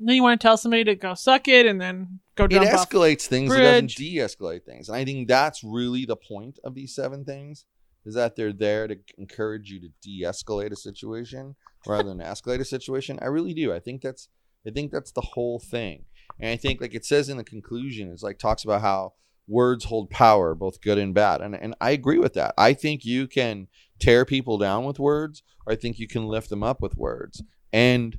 Then 0.00 0.16
you 0.16 0.22
want 0.22 0.40
to 0.40 0.44
tell 0.44 0.56
somebody 0.56 0.84
to 0.84 0.94
go 0.94 1.14
suck 1.14 1.46
it 1.48 1.66
and 1.66 1.80
then 1.80 2.20
go 2.34 2.44
It 2.44 2.52
jump 2.52 2.66
off. 2.72 2.88
escalates 2.88 3.26
things, 3.26 3.52
it 3.52 3.58
doesn't 3.58 3.86
bridge. 3.86 3.94
de 3.96 4.16
escalate 4.16 4.64
things. 4.64 4.88
And 4.88 4.96
I 4.96 5.04
think 5.04 5.28
that's 5.28 5.62
really 5.62 6.04
the 6.06 6.16
point 6.16 6.58
of 6.64 6.74
these 6.74 6.94
seven 6.94 7.24
things 7.24 7.66
is 8.06 8.14
that 8.14 8.34
they're 8.34 8.52
there 8.52 8.88
to 8.88 8.96
encourage 9.18 9.70
you 9.70 9.78
to 9.80 9.88
de 10.02 10.22
escalate 10.24 10.72
a 10.72 10.76
situation 10.76 11.54
rather 11.86 12.08
than 12.08 12.18
escalate 12.18 12.60
a 12.60 12.64
situation. 12.64 13.18
I 13.20 13.26
really 13.26 13.52
do. 13.54 13.72
I 13.72 13.78
think 13.78 14.00
that's 14.02 14.28
I 14.66 14.70
think 14.70 14.90
that's 14.90 15.12
the 15.12 15.20
whole 15.20 15.58
thing. 15.58 16.04
And 16.38 16.50
I 16.50 16.56
think 16.56 16.80
like 16.80 16.94
it 16.94 17.04
says 17.04 17.28
in 17.28 17.36
the 17.36 17.44
conclusion, 17.44 18.10
it's 18.10 18.22
like 18.22 18.38
talks 18.38 18.64
about 18.64 18.80
how 18.80 19.12
words 19.46 19.84
hold 19.86 20.08
power, 20.10 20.54
both 20.54 20.80
good 20.80 20.96
and 20.96 21.12
bad. 21.12 21.40
And 21.42 21.54
and 21.54 21.74
I 21.80 21.90
agree 21.90 22.18
with 22.18 22.34
that. 22.34 22.54
I 22.56 22.72
think 22.72 23.04
you 23.04 23.26
can 23.26 23.68
tear 23.98 24.24
people 24.24 24.56
down 24.56 24.84
with 24.84 24.98
words, 24.98 25.42
or 25.66 25.74
I 25.74 25.76
think 25.76 25.98
you 25.98 26.08
can 26.08 26.26
lift 26.26 26.48
them 26.48 26.62
up 26.62 26.80
with 26.80 26.96
words. 26.96 27.42
And 27.72 28.18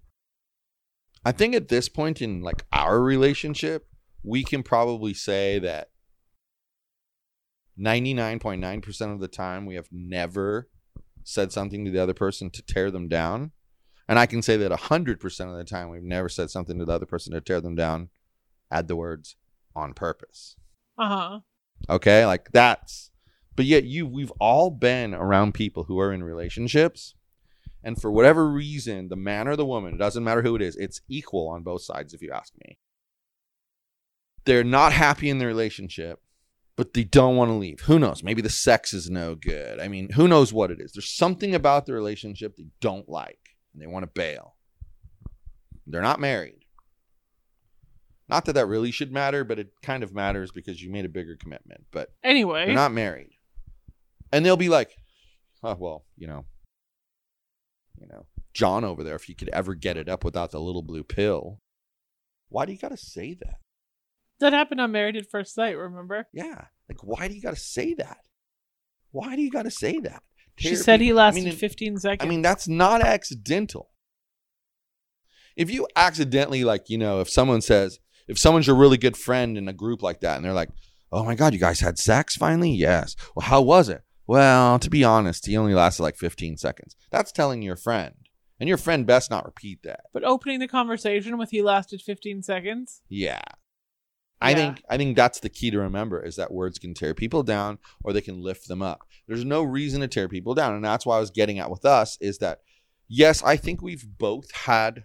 I 1.24 1.32
think 1.32 1.56
at 1.56 1.68
this 1.68 1.90
point 1.90 2.22
in 2.22 2.42
like 2.42 2.66
our 2.72 3.00
relationship, 3.00 3.88
we 4.24 4.44
can 4.44 4.64
probably 4.64 5.14
say 5.14 5.60
that 5.60 5.90
99.9% 7.80 9.14
of 9.14 9.20
the 9.20 9.28
time 9.28 9.66
we 9.66 9.76
have 9.76 9.90
never 9.92 10.70
said 11.24 11.52
something 11.52 11.86
to 11.86 11.92
the 11.92 12.02
other 12.02 12.14
person 12.14 12.50
to 12.52 12.62
tear 12.62 12.92
them 12.92 13.08
down. 13.08 13.52
And 14.08 14.20
I 14.20 14.26
can 14.26 14.42
say 14.42 14.58
that 14.58 14.72
100% 14.72 15.52
of 15.52 15.58
the 15.58 15.64
time 15.64 15.90
we've 15.90 16.04
never 16.04 16.28
said 16.28 16.50
something 16.50 16.78
to 16.80 16.86
the 16.86 16.94
other 16.94 17.06
person 17.06 17.34
to 17.34 17.42
tear 17.42 17.62
them 17.62 17.76
down, 17.76 18.10
add 18.70 18.88
the 18.88 18.96
words 18.96 19.36
on 19.76 19.94
purpose. 19.94 20.56
Uh 20.98 21.08
huh. 21.08 21.40
Okay? 21.90 22.26
Like 22.26 22.52
that's 22.52 23.12
but 23.56 23.66
yet 23.66 23.84
you 23.84 24.08
we've 24.08 24.32
all 24.40 24.70
been 24.70 25.14
around 25.14 25.54
people 25.54 25.84
who 25.84 26.00
are 26.00 26.14
in 26.14 26.24
relationships 26.24 27.16
and 27.84 28.00
for 28.00 28.12
whatever 28.12 28.50
reason, 28.50 29.10
the 29.10 29.16
man 29.16 29.48
or 29.48 29.56
the 29.56 29.66
woman, 29.66 29.96
it 29.96 29.98
doesn't 29.98 30.24
matter 30.24 30.42
who 30.42 30.56
it 30.56 30.62
is, 30.62 30.76
it's 30.76 31.02
equal 31.08 31.50
on 31.50 31.64
both 31.64 31.84
sides 31.84 32.14
if 32.14 32.22
you 32.22 32.32
ask 32.32 32.54
me. 32.66 32.78
They're 34.46 34.64
not 34.64 34.92
happy 34.94 35.30
in 35.30 35.38
the 35.38 35.46
relationship 35.46 36.20
but 36.82 36.96
they 36.96 37.04
don't 37.04 37.36
want 37.36 37.50
to 37.50 37.54
leave. 37.54 37.82
Who 37.82 38.00
knows? 38.00 38.24
Maybe 38.24 38.42
the 38.42 38.50
sex 38.50 38.92
is 38.92 39.08
no 39.08 39.36
good. 39.36 39.80
I 39.80 39.88
mean, 39.88 40.10
who 40.14 40.28
knows 40.28 40.52
what 40.52 40.72
it 40.72 40.80
is? 40.80 40.94
There's 40.94 41.16
something 41.16 41.54
about 41.54 41.86
the 41.86 41.94
relationship 41.94 42.56
they 42.56 42.66
don't 42.80 43.08
like 43.08 43.56
and 43.72 43.82
they 43.82 43.86
want 43.86 44.04
to 44.04 44.12
bail. 44.12 44.56
They're 45.86 46.02
not 46.02 46.20
married. 46.20 46.66
Not 48.30 48.46
that 48.46 48.54
that 48.54 48.66
really 48.66 48.90
should 48.90 49.12
matter, 49.12 49.44
but 49.44 49.60
it 49.60 49.74
kind 49.84 50.02
of 50.02 50.16
matters 50.16 50.52
because 50.52 50.82
you 50.82 50.90
made 50.90 51.06
a 51.06 51.10
bigger 51.10 51.36
commitment. 51.36 51.86
But 51.92 52.14
Anyway, 52.24 52.66
they're 52.66 52.74
not 52.74 52.94
married. 52.94 53.34
And 54.32 54.46
they'll 54.46 54.58
be 54.58 54.70
like, 54.70 54.96
oh, 55.64 55.76
well, 55.78 56.06
you 56.18 56.28
know, 56.28 56.46
you 58.02 58.08
know, 58.08 58.26
John 58.54 58.84
over 58.84 59.04
there, 59.04 59.16
if 59.16 59.30
you 59.30 59.36
could 59.36 59.50
ever 59.50 59.76
get 59.76 59.96
it 59.96 60.10
up 60.10 60.26
without 60.26 60.52
the 60.52 60.60
little 60.60 60.82
blue 60.82 61.04
pill, 61.04 61.60
why 62.50 62.66
do 62.66 62.72
you 62.74 62.78
got 62.78 62.90
to 62.90 62.98
say 62.98 63.34
that? 63.36 63.60
that 64.40 64.54
happened 64.54 64.82
on 64.82 64.92
Married 64.92 65.16
at 65.16 65.30
First 65.30 65.54
Sight. 65.54 65.78
Remember? 65.78 66.28
Yeah. 66.34 66.66
Like, 66.90 67.04
why 67.04 67.28
do 67.28 67.36
you 67.36 67.42
got 67.42 67.54
to 67.54 67.60
say 67.60 67.94
that? 67.94 68.18
Why 69.12 69.36
do 69.36 69.42
you 69.44 69.52
got 69.52 69.64
to 69.64 69.72
say 69.72 70.00
that? 70.00 70.24
She 70.58 70.76
said 70.76 71.00
he 71.00 71.08
people- 71.08 71.20
I 71.20 71.26
lasted 71.26 71.44
mean, 71.46 71.56
15 71.56 71.98
seconds. 71.98 72.26
I 72.26 72.28
mean, 72.28 72.42
that's 72.42 72.68
not 72.68 73.02
accidental. 73.02 73.92
If 75.56 75.70
you 75.70 75.88
accidentally, 75.96 76.64
like, 76.64 76.90
you 76.90 76.98
know, 76.98 77.22
if 77.22 77.30
someone 77.30 77.62
says, 77.62 78.00
if 78.28 78.40
someone's 78.40 78.68
your 78.68 78.76
really 78.76 78.98
good 78.98 79.16
friend 79.16 79.58
in 79.58 79.68
a 79.68 79.74
group 79.74 80.02
like 80.02 80.22
that 80.22 80.38
and 80.38 80.46
they're 80.46 80.54
like, 80.54 80.70
oh 81.12 81.24
my 81.24 81.36
God, 81.36 81.54
you 81.54 81.60
guys 81.60 81.80
had 81.80 82.00
sex 82.00 82.36
finally? 82.36 82.72
Yes. 82.72 83.16
Well, 83.36 83.46
how 83.46 83.62
was 83.62 83.90
it? 83.90 84.02
Well, 84.32 84.80
to 84.80 84.90
be 84.90 85.04
honest, 85.04 85.46
he 85.46 85.58
only 85.58 85.74
lasted 85.74 86.04
like 86.04 86.16
15 86.16 86.56
seconds. 86.56 86.96
That's 87.12 87.34
telling 87.34 87.62
your 87.62 87.76
friend. 87.76 88.16
And 88.62 88.70
your 88.70 88.78
friend 88.78 89.06
best 89.06 89.30
not 89.30 89.44
repeat 89.44 89.84
that. 89.84 90.06
but 90.14 90.24
opening 90.24 90.60
the 90.60 90.70
conversation 90.70 91.38
with 91.38 91.50
he 91.50 91.62
lasted 91.62 92.02
15 92.02 92.42
seconds. 92.42 93.02
Yeah. 93.10 93.42
I 94.40 94.52
Yeah. 94.52 94.56
think 94.56 94.84
I 94.88 94.96
think 94.96 95.18
that's 95.18 95.42
the 95.42 95.50
key 95.50 95.70
to 95.72 95.80
remember 95.80 96.24
is 96.24 96.38
that 96.38 96.54
words 96.54 96.80
can 96.80 96.94
tear 96.94 97.14
people 97.14 97.44
down 97.44 97.78
or 98.06 98.14
they 98.14 98.22
can 98.22 98.42
lift 98.42 98.70
them 98.70 98.82
up. 98.82 99.02
There's 99.28 99.44
no 99.44 99.64
reason 99.64 100.00
to 100.00 100.08
tear 100.08 100.30
people 100.30 100.54
down, 100.56 100.76
and 100.76 100.86
that's 100.86 101.06
why 101.06 101.18
I 101.18 101.20
was 101.20 101.30
getting 101.32 101.60
at 101.60 101.70
with 101.70 101.84
us 101.84 102.18
is 102.22 102.38
that 102.38 102.60
yes, 103.10 103.44
I 103.44 103.58
think 103.58 103.82
we've 103.82 104.08
both 104.18 104.50
had 104.52 105.04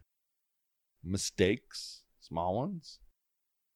mistakes, 1.02 2.02
small 2.20 2.54
ones. 2.56 3.00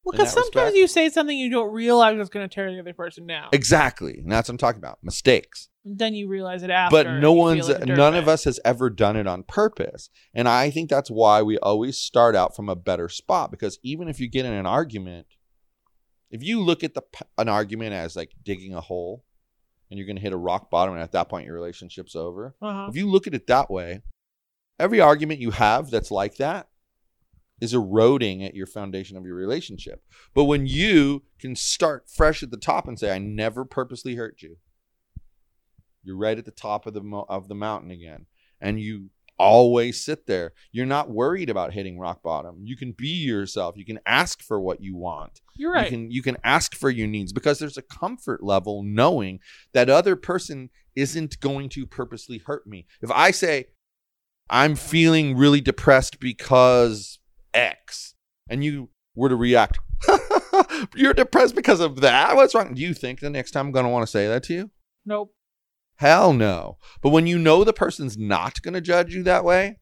Well, 0.05 0.13
because 0.13 0.33
sometimes 0.33 0.55
respect. 0.55 0.77
you 0.77 0.87
say 0.89 1.09
something 1.11 1.37
you 1.37 1.51
don't 1.51 1.73
realize 1.73 2.19
is 2.19 2.29
going 2.31 2.49
to 2.49 2.53
tear 2.55 2.73
the 2.73 2.81
other 2.81 2.95
person 2.95 3.27
down. 3.27 3.49
Exactly, 3.53 4.19
and 4.19 4.33
that's 4.33 4.49
what 4.49 4.55
I'm 4.55 4.59
talking 4.59 4.79
about. 4.79 4.99
Mistakes. 5.03 5.69
then 5.85 6.15
you 6.15 6.27
realize 6.29 6.63
it 6.63 6.71
after. 6.71 6.97
but 7.05 7.21
no 7.21 7.33
one's 7.33 7.69
like 7.69 7.87
none 7.87 8.15
of 8.15 8.29
us 8.29 8.45
has 8.45 8.59
ever 8.65 8.89
done 8.91 9.17
it 9.17 9.27
on 9.27 9.43
purpose 9.43 10.11
and 10.35 10.47
i 10.47 10.69
think 10.69 10.91
that's 10.91 11.11
why 11.11 11.41
we 11.41 11.57
always 11.59 11.97
start 11.99 12.37
out 12.37 12.55
from 12.55 12.69
a 12.69 12.77
better 12.77 13.09
spot 13.09 13.51
because 13.51 13.79
even 13.83 14.07
if 14.07 14.21
you 14.21 14.29
get 14.29 14.45
in 14.45 14.53
an 14.53 14.67
argument 14.67 15.27
if 16.31 16.43
you 16.43 16.61
look 16.61 16.85
at 16.85 16.93
the 16.93 17.03
an 17.39 17.49
argument 17.49 17.95
as 17.95 18.15
like 18.15 18.33
digging 18.43 18.75
a 18.75 18.81
hole 18.83 19.25
and 19.91 19.97
you're 19.99 20.07
going 20.07 20.17
to 20.17 20.23
hit 20.23 20.35
a 20.35 20.37
rock 20.37 20.71
bottom 20.71 20.93
and 20.93 21.03
at 21.03 21.13
that 21.13 21.31
point 21.31 21.47
your 21.47 21.55
relationship's 21.55 22.15
over 22.15 22.55
Uh-huh. 22.61 22.87
if 22.91 22.95
you 22.97 23.11
look 23.11 23.27
at 23.27 23.33
it 23.35 23.47
that 23.47 23.71
way 23.71 24.03
every 24.79 25.01
argument 25.01 25.41
you 25.41 25.51
have 25.51 25.91
that's 25.91 26.11
like 26.11 26.37
that 26.37 26.69
is 27.61 27.75
eroding 27.75 28.43
at 28.45 28.55
your 28.55 28.67
foundation 28.67 29.17
of 29.17 29.25
your 29.25 29.35
relationship. 29.35 30.03
But 30.35 30.45
when 30.45 30.67
you 30.67 31.25
can 31.39 31.55
start 31.57 32.09
fresh 32.09 32.43
at 32.43 32.51
the 32.51 32.57
top 32.57 32.87
and 32.87 32.99
say 32.99 33.15
i 33.15 33.19
never 33.19 33.65
purposely 33.65 34.15
hurt 34.15 34.43
you 34.43 34.57
you're 36.03 36.17
right 36.17 36.39
at 36.39 36.45
the 36.45 36.51
top 36.51 36.87
of 36.87 36.95
the 36.95 37.03
mo- 37.03 37.27
of 37.29 37.49
the 37.49 37.55
mountain 37.55 37.91
again. 37.91 38.27
And 38.61 38.81
you 38.81 39.11
always 39.39 40.05
sit 40.05 40.27
there. 40.27 40.53
You're 40.71 40.87
not 40.87 41.11
worried 41.11 41.49
about 41.49 41.73
hitting 41.73 41.99
rock 41.99 42.23
bottom. 42.23 42.61
You 42.63 42.77
can 42.77 42.93
be 42.93 43.09
yourself. 43.09 43.77
You 43.77 43.87
can 43.87 44.01
ask 44.05 44.43
for 44.43 44.61
what 44.61 44.83
you 44.83 44.97
want. 44.97 45.41
You're 45.57 45.73
right. 45.73 45.85
you 45.85 45.91
can 45.91 46.11
you 46.11 46.23
can 46.23 46.37
ask 46.45 46.75
for 46.75 46.91
your 46.91 47.07
needs 47.07 47.33
because 47.33 47.59
there's 47.59 47.79
a 47.79 47.83
comfort 47.83 48.43
level 48.43 48.83
knowing 48.83 49.41
that 49.73 49.89
other 49.89 50.17
person 50.17 50.71
isn't 50.95 51.41
going 51.41 51.69
to 51.71 51.87
purposely 51.87 52.39
hurt 52.39 52.67
me. 52.67 52.87
If 53.01 53.11
i 53.11 53.31
say 53.31 53.67
i'm 54.53 54.75
feeling 54.75 55.37
really 55.37 55.61
depressed 55.61 56.19
because 56.19 57.20
x 57.55 58.15
and 58.49 58.65
you 58.65 58.89
were 59.15 59.29
to 59.29 59.37
react 59.37 59.79
you're 60.95 61.13
depressed 61.13 61.55
because 61.55 61.81
of 61.81 62.01
that 62.01 62.37
what's 62.37 62.55
wrong 62.55 62.75
do 62.75 62.81
you 62.81 62.95
think 62.95 63.21
the 63.21 63.31
next 63.31 63.51
time 63.51 63.67
i'm 63.67 63.73
going 63.73 63.85
to 63.85 63.91
want 63.91 64.03
to 64.03 64.11
say 64.11 64.27
that 64.27 64.43
to 64.43 64.55
you 64.55 64.71
nope. 65.05 65.35
Hell 65.97 66.33
no. 66.33 66.79
But 67.03 67.11
when 67.11 67.27
you 67.27 67.39
know 67.39 67.63
the 67.63 67.75
person's 67.75 68.17
not 68.17 68.63
going 68.63 68.73
to 68.73 68.81
judge 68.81 69.15
you 69.15 69.23
that 69.25 69.45
way, 69.45 69.79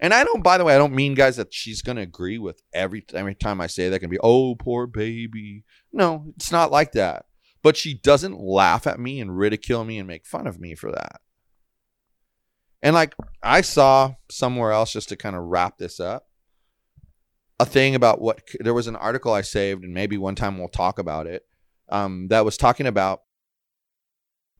and 0.00 0.14
I 0.14 0.24
don't, 0.24 0.42
by 0.42 0.56
the 0.56 0.64
way, 0.64 0.74
I 0.74 0.78
don't 0.78 0.94
mean, 0.94 1.14
guys, 1.14 1.36
that 1.36 1.52
she's 1.52 1.82
going 1.82 1.96
to 1.96 2.02
agree 2.02 2.38
with 2.38 2.62
every, 2.72 3.04
every 3.12 3.34
time 3.34 3.60
I 3.60 3.66
say 3.66 3.90
that, 3.90 3.98
can 3.98 4.08
be, 4.08 4.18
oh, 4.22 4.54
poor 4.54 4.86
baby. 4.86 5.64
No, 5.92 6.32
it's 6.36 6.50
not 6.50 6.70
like 6.70 6.92
that. 6.92 7.26
But 7.62 7.76
she 7.76 7.92
doesn't 7.94 8.40
laugh 8.40 8.86
at 8.86 9.00
me 9.00 9.20
and 9.20 9.36
ridicule 9.36 9.84
me 9.84 9.98
and 9.98 10.06
make 10.06 10.26
fun 10.26 10.46
of 10.46 10.58
me 10.58 10.74
for 10.74 10.90
that. 10.90 11.20
And 12.82 12.94
like 12.94 13.14
I 13.42 13.60
saw 13.60 14.14
somewhere 14.30 14.72
else, 14.72 14.92
just 14.92 15.10
to 15.10 15.16
kind 15.16 15.36
of 15.36 15.44
wrap 15.44 15.76
this 15.76 16.00
up, 16.00 16.28
a 17.58 17.64
thing 17.64 17.94
about 17.94 18.20
what 18.20 18.42
there 18.60 18.74
was 18.74 18.86
an 18.86 18.96
article 18.96 19.32
I 19.32 19.40
saved, 19.40 19.82
and 19.82 19.94
maybe 19.94 20.18
one 20.18 20.34
time 20.34 20.58
we'll 20.58 20.68
talk 20.68 20.98
about 20.98 21.26
it, 21.26 21.42
um, 21.88 22.28
that 22.28 22.44
was 22.44 22.56
talking 22.56 22.86
about 22.86 23.20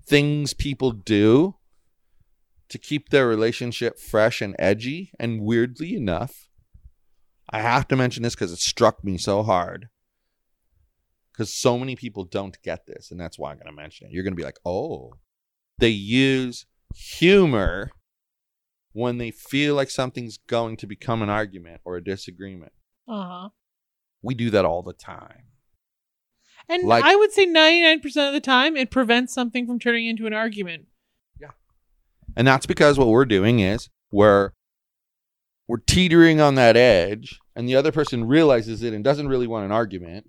things 0.07 0.55
people 0.55 0.93
do 0.93 1.57
to 2.69 2.79
keep 2.79 3.11
their 3.11 3.29
relationship 3.29 3.99
fresh 3.99 4.41
and 4.41 4.57
edgy. 4.59 5.13
And 5.19 5.43
weirdly 5.43 5.95
enough, 5.95 6.49
I 7.51 7.61
have 7.61 7.87
to 7.89 7.97
mention 7.97 8.23
this 8.23 8.35
because 8.35 8.53
it 8.53 8.59
struck 8.59 9.05
me 9.05 9.19
so 9.19 9.43
hard. 9.43 9.89
Because 11.33 11.53
so 11.53 11.79
many 11.79 11.97
people 11.97 12.25
don't 12.25 12.57
get 12.63 12.87
this, 12.87 13.11
and 13.11 13.21
that's 13.21 13.39
why 13.39 13.51
I'm 13.51 13.59
going 13.59 13.67
to 13.67 13.73
mention 13.73 14.07
it. 14.07 14.13
You're 14.13 14.23
going 14.23 14.33
to 14.33 14.41
be 14.41 14.45
like, 14.45 14.59
oh, 14.65 15.13
they 15.79 15.91
use 15.91 16.65
humor 16.95 17.91
when 18.93 19.19
they 19.19 19.31
feel 19.31 19.75
like 19.75 19.91
something's 19.91 20.39
going 20.39 20.79
to 20.79 20.87
become 20.87 21.21
an 21.21 21.29
argument 21.29 21.83
or 21.85 21.97
a 21.97 22.03
disagreement. 22.03 22.73
Uh 23.09 23.29
huh. 23.29 23.49
We 24.23 24.35
do 24.35 24.51
that 24.51 24.65
all 24.65 24.83
the 24.83 24.93
time. 24.93 25.43
And 26.69 26.83
Like- 26.85 27.05
I 27.05 27.15
would 27.15 27.33
say 27.33 27.47
99% 27.47 28.05
of 28.27 28.33
the 28.35 28.41
time, 28.41 28.77
it 28.77 28.91
prevents 28.91 29.33
something 29.33 29.67
from 29.67 29.79
turning 29.79 30.07
into 30.07 30.27
an 30.27 30.33
argument. 30.33 30.87
Yeah. 31.41 31.51
And 32.37 32.47
that's 32.47 32.67
because 32.67 32.99
what 32.99 33.09
we're 33.09 33.25
doing 33.25 33.61
is 33.61 33.89
we're 34.11 34.51
we're 35.69 35.79
teetering 35.79 36.41
on 36.41 36.55
that 36.55 36.77
edge 36.77 37.39
and 37.57 37.69
the 37.69 37.75
other 37.75 37.91
person 37.91 38.25
realizes 38.27 38.83
it 38.85 38.95
and 38.95 39.03
doesn't 39.03 39.27
really 39.29 39.47
want 39.49 39.65
an 39.65 39.73
argument. 39.73 40.27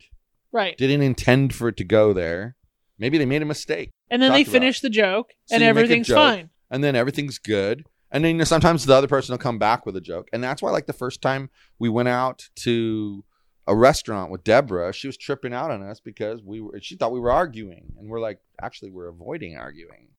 Right. 0.52 0.76
Didn't 0.78 1.02
intend 1.04 1.54
for 1.54 1.68
it 1.68 1.78
to 1.78 1.84
go 1.84 2.12
there. 2.14 2.56
Maybe 2.98 3.18
they 3.20 3.26
made 3.28 3.44
a 3.44 3.46
mistake. 3.46 3.92
And 4.10 4.20
then 4.22 4.32
they 4.32 4.44
finish 4.44 4.80
the 4.80 4.90
joke, 4.90 5.34
So 5.46 5.56
and 5.56 5.62
you 5.62 5.68
make 5.68 5.76
a 5.76 5.80
everything's 5.80 6.08
joke. 6.08 6.16
fine. 6.18 6.50
And 6.72 6.84
then 6.84 6.96
everything's 6.96 7.38
good. 7.38 7.86
And 8.12 8.24
then 8.24 8.32
you 8.32 8.38
know, 8.40 8.44
sometimes 8.46 8.86
the 8.86 8.96
other 8.96 9.08
person 9.08 9.34
will 9.34 9.38
come 9.38 9.60
back 9.60 9.86
with 9.86 9.96
a 9.96 10.02
joke. 10.02 10.30
And 10.32 10.44
that's 10.44 10.62
why 10.62 10.72
like 10.72 10.86
the 10.86 10.94
first 10.94 11.22
time 11.22 11.50
we 11.80 11.90
went 11.90 12.08
out 12.08 12.50
to 12.58 13.26
a 13.68 13.76
restaurant 13.76 14.32
with 14.32 14.44
Deborah, 14.44 14.94
she 14.94 15.08
was 15.08 15.18
tripping 15.18 15.54
out 15.54 15.72
on 15.72 15.84
us 15.84 16.00
because 16.00 16.42
we 16.42 16.62
were 16.62 16.80
she 16.82 16.96
thought 16.96 17.12
we 17.12 17.20
were 17.20 17.32
arguing. 17.32 17.94
And 18.00 18.10
we're 18.10 18.22
like, 18.22 18.40
actually 18.62 18.92
we're 18.92 19.10
avoiding 19.10 19.58
arguing 19.58 20.10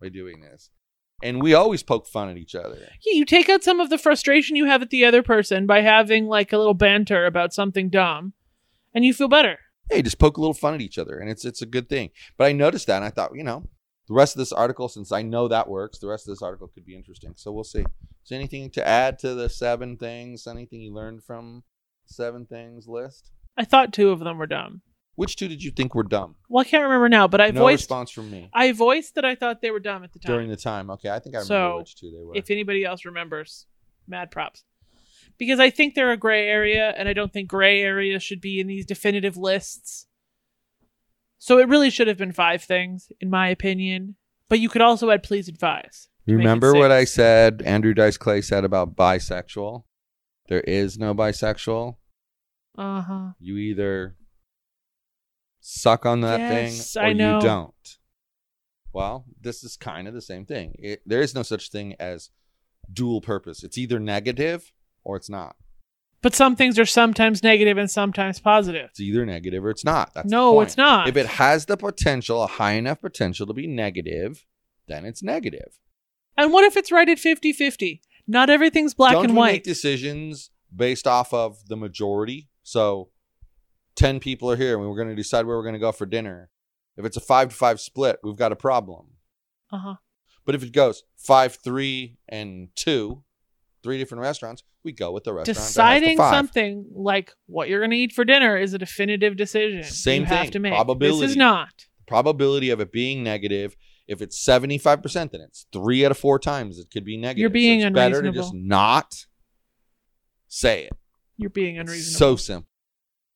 by 0.00 0.08
doing 0.08 0.40
this. 0.40 0.70
And 1.22 1.42
we 1.42 1.52
always 1.52 1.82
poke 1.82 2.06
fun 2.06 2.28
at 2.28 2.36
each 2.36 2.54
other. 2.54 2.78
Yeah, 3.04 3.14
you 3.14 3.24
take 3.24 3.48
out 3.48 3.64
some 3.64 3.80
of 3.80 3.90
the 3.90 3.98
frustration 3.98 4.54
you 4.54 4.66
have 4.66 4.82
at 4.82 4.90
the 4.90 5.04
other 5.04 5.22
person 5.22 5.66
by 5.66 5.80
having 5.80 6.26
like 6.26 6.52
a 6.52 6.58
little 6.58 6.74
banter 6.74 7.26
about 7.26 7.52
something 7.52 7.88
dumb, 7.88 8.34
and 8.94 9.04
you 9.04 9.12
feel 9.12 9.28
better. 9.28 9.58
hey, 9.90 10.00
just 10.02 10.18
poke 10.18 10.36
a 10.36 10.40
little 10.40 10.54
fun 10.54 10.74
at 10.74 10.80
each 10.80 10.96
other, 10.96 11.18
and 11.18 11.28
it's 11.28 11.44
it's 11.44 11.60
a 11.60 11.66
good 11.66 11.88
thing. 11.88 12.10
But 12.36 12.44
I 12.44 12.52
noticed 12.52 12.86
that, 12.86 12.96
and 12.96 13.04
I 13.04 13.10
thought, 13.10 13.34
you 13.34 13.42
know, 13.42 13.64
the 14.08 14.14
rest 14.14 14.34
of 14.34 14.38
this 14.38 14.52
article, 14.52 14.88
since 14.88 15.12
I 15.12 15.22
know 15.22 15.48
that 15.48 15.68
works, 15.68 15.98
the 15.98 16.08
rest 16.08 16.26
of 16.26 16.32
this 16.32 16.42
article 16.42 16.68
could 16.68 16.84
be 16.86 16.96
interesting. 16.96 17.34
So 17.36 17.52
we'll 17.52 17.64
see. 17.64 17.80
Is 17.80 17.86
there 18.30 18.38
anything 18.38 18.70
to 18.70 18.86
add 18.86 19.18
to 19.20 19.34
the 19.34 19.48
seven 19.48 19.96
things? 19.96 20.46
Anything 20.46 20.80
you 20.80 20.92
learned 20.94 21.22
from 21.22 21.62
seven 22.06 22.46
things 22.46 22.88
list? 22.88 23.30
I 23.56 23.64
thought 23.64 23.92
two 23.92 24.10
of 24.10 24.20
them 24.20 24.38
were 24.38 24.46
dumb. 24.46 24.82
Which 25.14 25.36
two 25.36 25.48
did 25.48 25.62
you 25.64 25.72
think 25.72 25.94
were 25.94 26.04
dumb? 26.04 26.36
Well, 26.48 26.60
I 26.60 26.64
can't 26.64 26.84
remember 26.84 27.08
now, 27.08 27.26
but 27.26 27.40
I 27.40 27.50
no 27.50 27.62
voiced 27.62 27.82
response 27.82 28.10
from 28.12 28.30
me 28.30 28.48
I 28.54 28.70
voiced 28.72 29.16
that 29.16 29.24
I 29.24 29.34
thought 29.34 29.60
they 29.60 29.72
were 29.72 29.80
dumb 29.80 30.04
at 30.04 30.12
the 30.12 30.20
time. 30.20 30.32
during 30.32 30.48
the 30.48 30.56
time. 30.56 30.90
Okay, 30.90 31.10
I 31.10 31.18
think 31.18 31.34
I 31.34 31.38
remember 31.40 31.46
So, 31.72 31.78
which 31.78 31.96
two 31.96 32.10
they 32.10 32.24
were. 32.24 32.36
if 32.36 32.50
anybody 32.50 32.84
else 32.84 33.04
remembers, 33.04 33.66
mad 34.06 34.30
props. 34.30 34.64
Because 35.36 35.60
I 35.60 35.70
think 35.70 35.94
they're 35.94 36.12
a 36.12 36.16
gray 36.16 36.48
area, 36.48 36.94
and 36.96 37.08
I 37.08 37.12
don't 37.12 37.32
think 37.32 37.48
gray 37.48 37.80
areas 37.82 38.22
should 38.22 38.40
be 38.40 38.58
in 38.60 38.66
these 38.66 38.86
definitive 38.86 39.36
lists. 39.36 40.06
So 41.38 41.58
it 41.58 41.68
really 41.68 41.90
should 41.90 42.08
have 42.08 42.18
been 42.18 42.32
five 42.32 42.62
things, 42.62 43.10
in 43.20 43.30
my 43.30 43.48
opinion. 43.48 44.16
But 44.48 44.60
you 44.60 44.68
could 44.68 44.82
also 44.82 45.10
add 45.10 45.22
please 45.22 45.48
advise. 45.48 46.08
to 46.26 46.32
make 46.32 46.34
it 46.34 46.38
Remember 46.38 46.74
what 46.74 46.90
I 46.90 47.04
said? 47.04 47.62
Andrew 47.64 47.94
Dice 47.94 48.16
Clay 48.16 48.40
said 48.40 48.64
about 48.64 48.96
bisexual. 48.96 49.84
There 50.48 50.62
is 50.62 50.98
no 50.98 51.14
bisexual. 51.14 51.96
Uh 52.76 53.00
huh. 53.02 53.28
You 53.38 53.56
either 53.58 54.16
suck 55.60 56.06
on 56.06 56.20
that 56.22 56.40
Yes, 56.40 56.94
thing 56.94 57.02
or 57.02 57.06
I 57.06 57.12
know. 57.12 57.36
you 57.36 57.42
don't. 57.42 57.98
Well, 58.92 59.26
this 59.40 59.62
is 59.62 59.76
kind 59.76 60.08
of 60.08 60.14
the 60.14 60.22
same 60.22 60.46
thing. 60.46 60.74
It, 60.78 61.02
there 61.04 61.20
is 61.20 61.34
no 61.34 61.42
such 61.42 61.70
thing 61.70 61.94
as 62.00 62.30
dual 62.90 63.20
purpose. 63.20 63.62
It's 63.62 63.76
either 63.76 63.98
negative 64.00 64.72
or 65.04 65.16
it's 65.16 65.28
not. 65.28 65.56
But 66.20 66.34
some 66.34 66.56
things 66.56 66.78
are 66.78 66.86
sometimes 66.86 67.42
negative 67.44 67.78
and 67.78 67.88
sometimes 67.90 68.40
positive. 68.40 68.86
It's 68.90 69.00
either 69.00 69.24
negative 69.24 69.64
or 69.64 69.70
it's 69.70 69.84
not. 69.84 70.14
That's 70.14 70.28
no, 70.28 70.60
it's 70.62 70.76
not. 70.76 71.08
If 71.08 71.16
it 71.16 71.26
has 71.26 71.66
the 71.66 71.76
potential, 71.76 72.42
a 72.42 72.46
high 72.48 72.72
enough 72.72 73.00
potential 73.00 73.46
to 73.46 73.52
be 73.52 73.68
negative, 73.68 74.44
then 74.88 75.04
it's 75.04 75.22
negative. 75.22 75.78
and 76.36 76.52
what 76.52 76.64
if 76.64 76.76
it's 76.76 76.90
rated 76.90 77.20
50 77.20 77.52
50? 77.52 78.02
Not 78.26 78.50
everything's 78.50 78.94
black 78.94 79.12
Don't 79.12 79.24
and 79.26 79.32
we 79.34 79.38
white. 79.38 79.52
make 79.52 79.62
decisions 79.64 80.50
based 80.74 81.06
off 81.06 81.32
of 81.32 81.66
the 81.68 81.76
majority? 81.76 82.48
So, 82.62 83.10
ten 83.94 84.20
people 84.20 84.50
are 84.50 84.56
here, 84.56 84.76
and 84.76 84.86
we're 84.88 84.96
going 84.96 85.08
to 85.08 85.14
decide 85.14 85.46
where 85.46 85.56
we're 85.56 85.62
going 85.62 85.72
to 85.74 85.78
go 85.78 85.92
for 85.92 86.04
dinner. 86.04 86.50
If 86.96 87.04
it's 87.04 87.16
a 87.16 87.20
five 87.20 87.50
to 87.50 87.54
five 87.54 87.80
split, 87.80 88.18
we've 88.24 88.36
got 88.36 88.52
a 88.52 88.56
problem. 88.56 89.12
Uh 89.72 89.78
huh. 89.78 89.94
But 90.44 90.54
if 90.56 90.62
it 90.62 90.72
goes 90.72 91.04
five, 91.16 91.54
three, 91.62 92.18
and 92.28 92.68
two, 92.74 93.22
three 93.82 93.98
different 93.98 94.22
restaurants, 94.22 94.62
we 94.84 94.92
go 94.92 95.12
with 95.12 95.24
the 95.24 95.32
restaurant. 95.32 95.56
that 95.56 95.60
has 95.60 95.68
the 95.68 95.72
Deciding 95.72 96.18
something 96.18 96.86
like 96.94 97.32
what 97.46 97.68
you're 97.68 97.80
going 97.80 97.90
to 97.90 97.96
eat 97.96 98.12
for 98.12 98.24
dinner 98.24 98.56
is 98.56 98.74
a 98.74 98.78
definitive 98.78 99.36
decision. 99.36 99.82
Same 99.84 100.22
you 100.22 100.26
have 100.26 100.42
thing. 100.44 100.50
to 100.52 100.58
make. 100.58 100.72
Probability. 100.72 101.20
This 101.20 101.30
is 101.30 101.36
not. 101.36 101.70
The 101.98 102.04
probability 102.06 102.70
of 102.70 102.80
it 102.80 102.92
being 102.92 103.22
negative. 103.22 103.76
If 104.06 104.22
it's 104.22 104.42
seventy 104.42 104.78
five 104.78 105.02
percent, 105.02 105.32
then 105.32 105.42
it's 105.42 105.66
three 105.72 106.04
out 106.04 106.10
of 106.10 106.18
four 106.18 106.38
times 106.38 106.78
it 106.78 106.90
could 106.90 107.04
be 107.04 107.16
negative. 107.18 107.40
You're 107.40 107.50
being 107.50 107.82
so 107.82 107.88
it's 107.88 107.94
better 107.94 108.22
to 108.22 108.32
just 108.32 108.54
not 108.54 109.26
say 110.48 110.84
it. 110.84 110.92
You're 111.36 111.50
being 111.50 111.78
unreasonable. 111.78 112.18
So 112.18 112.36
simple. 112.36 112.68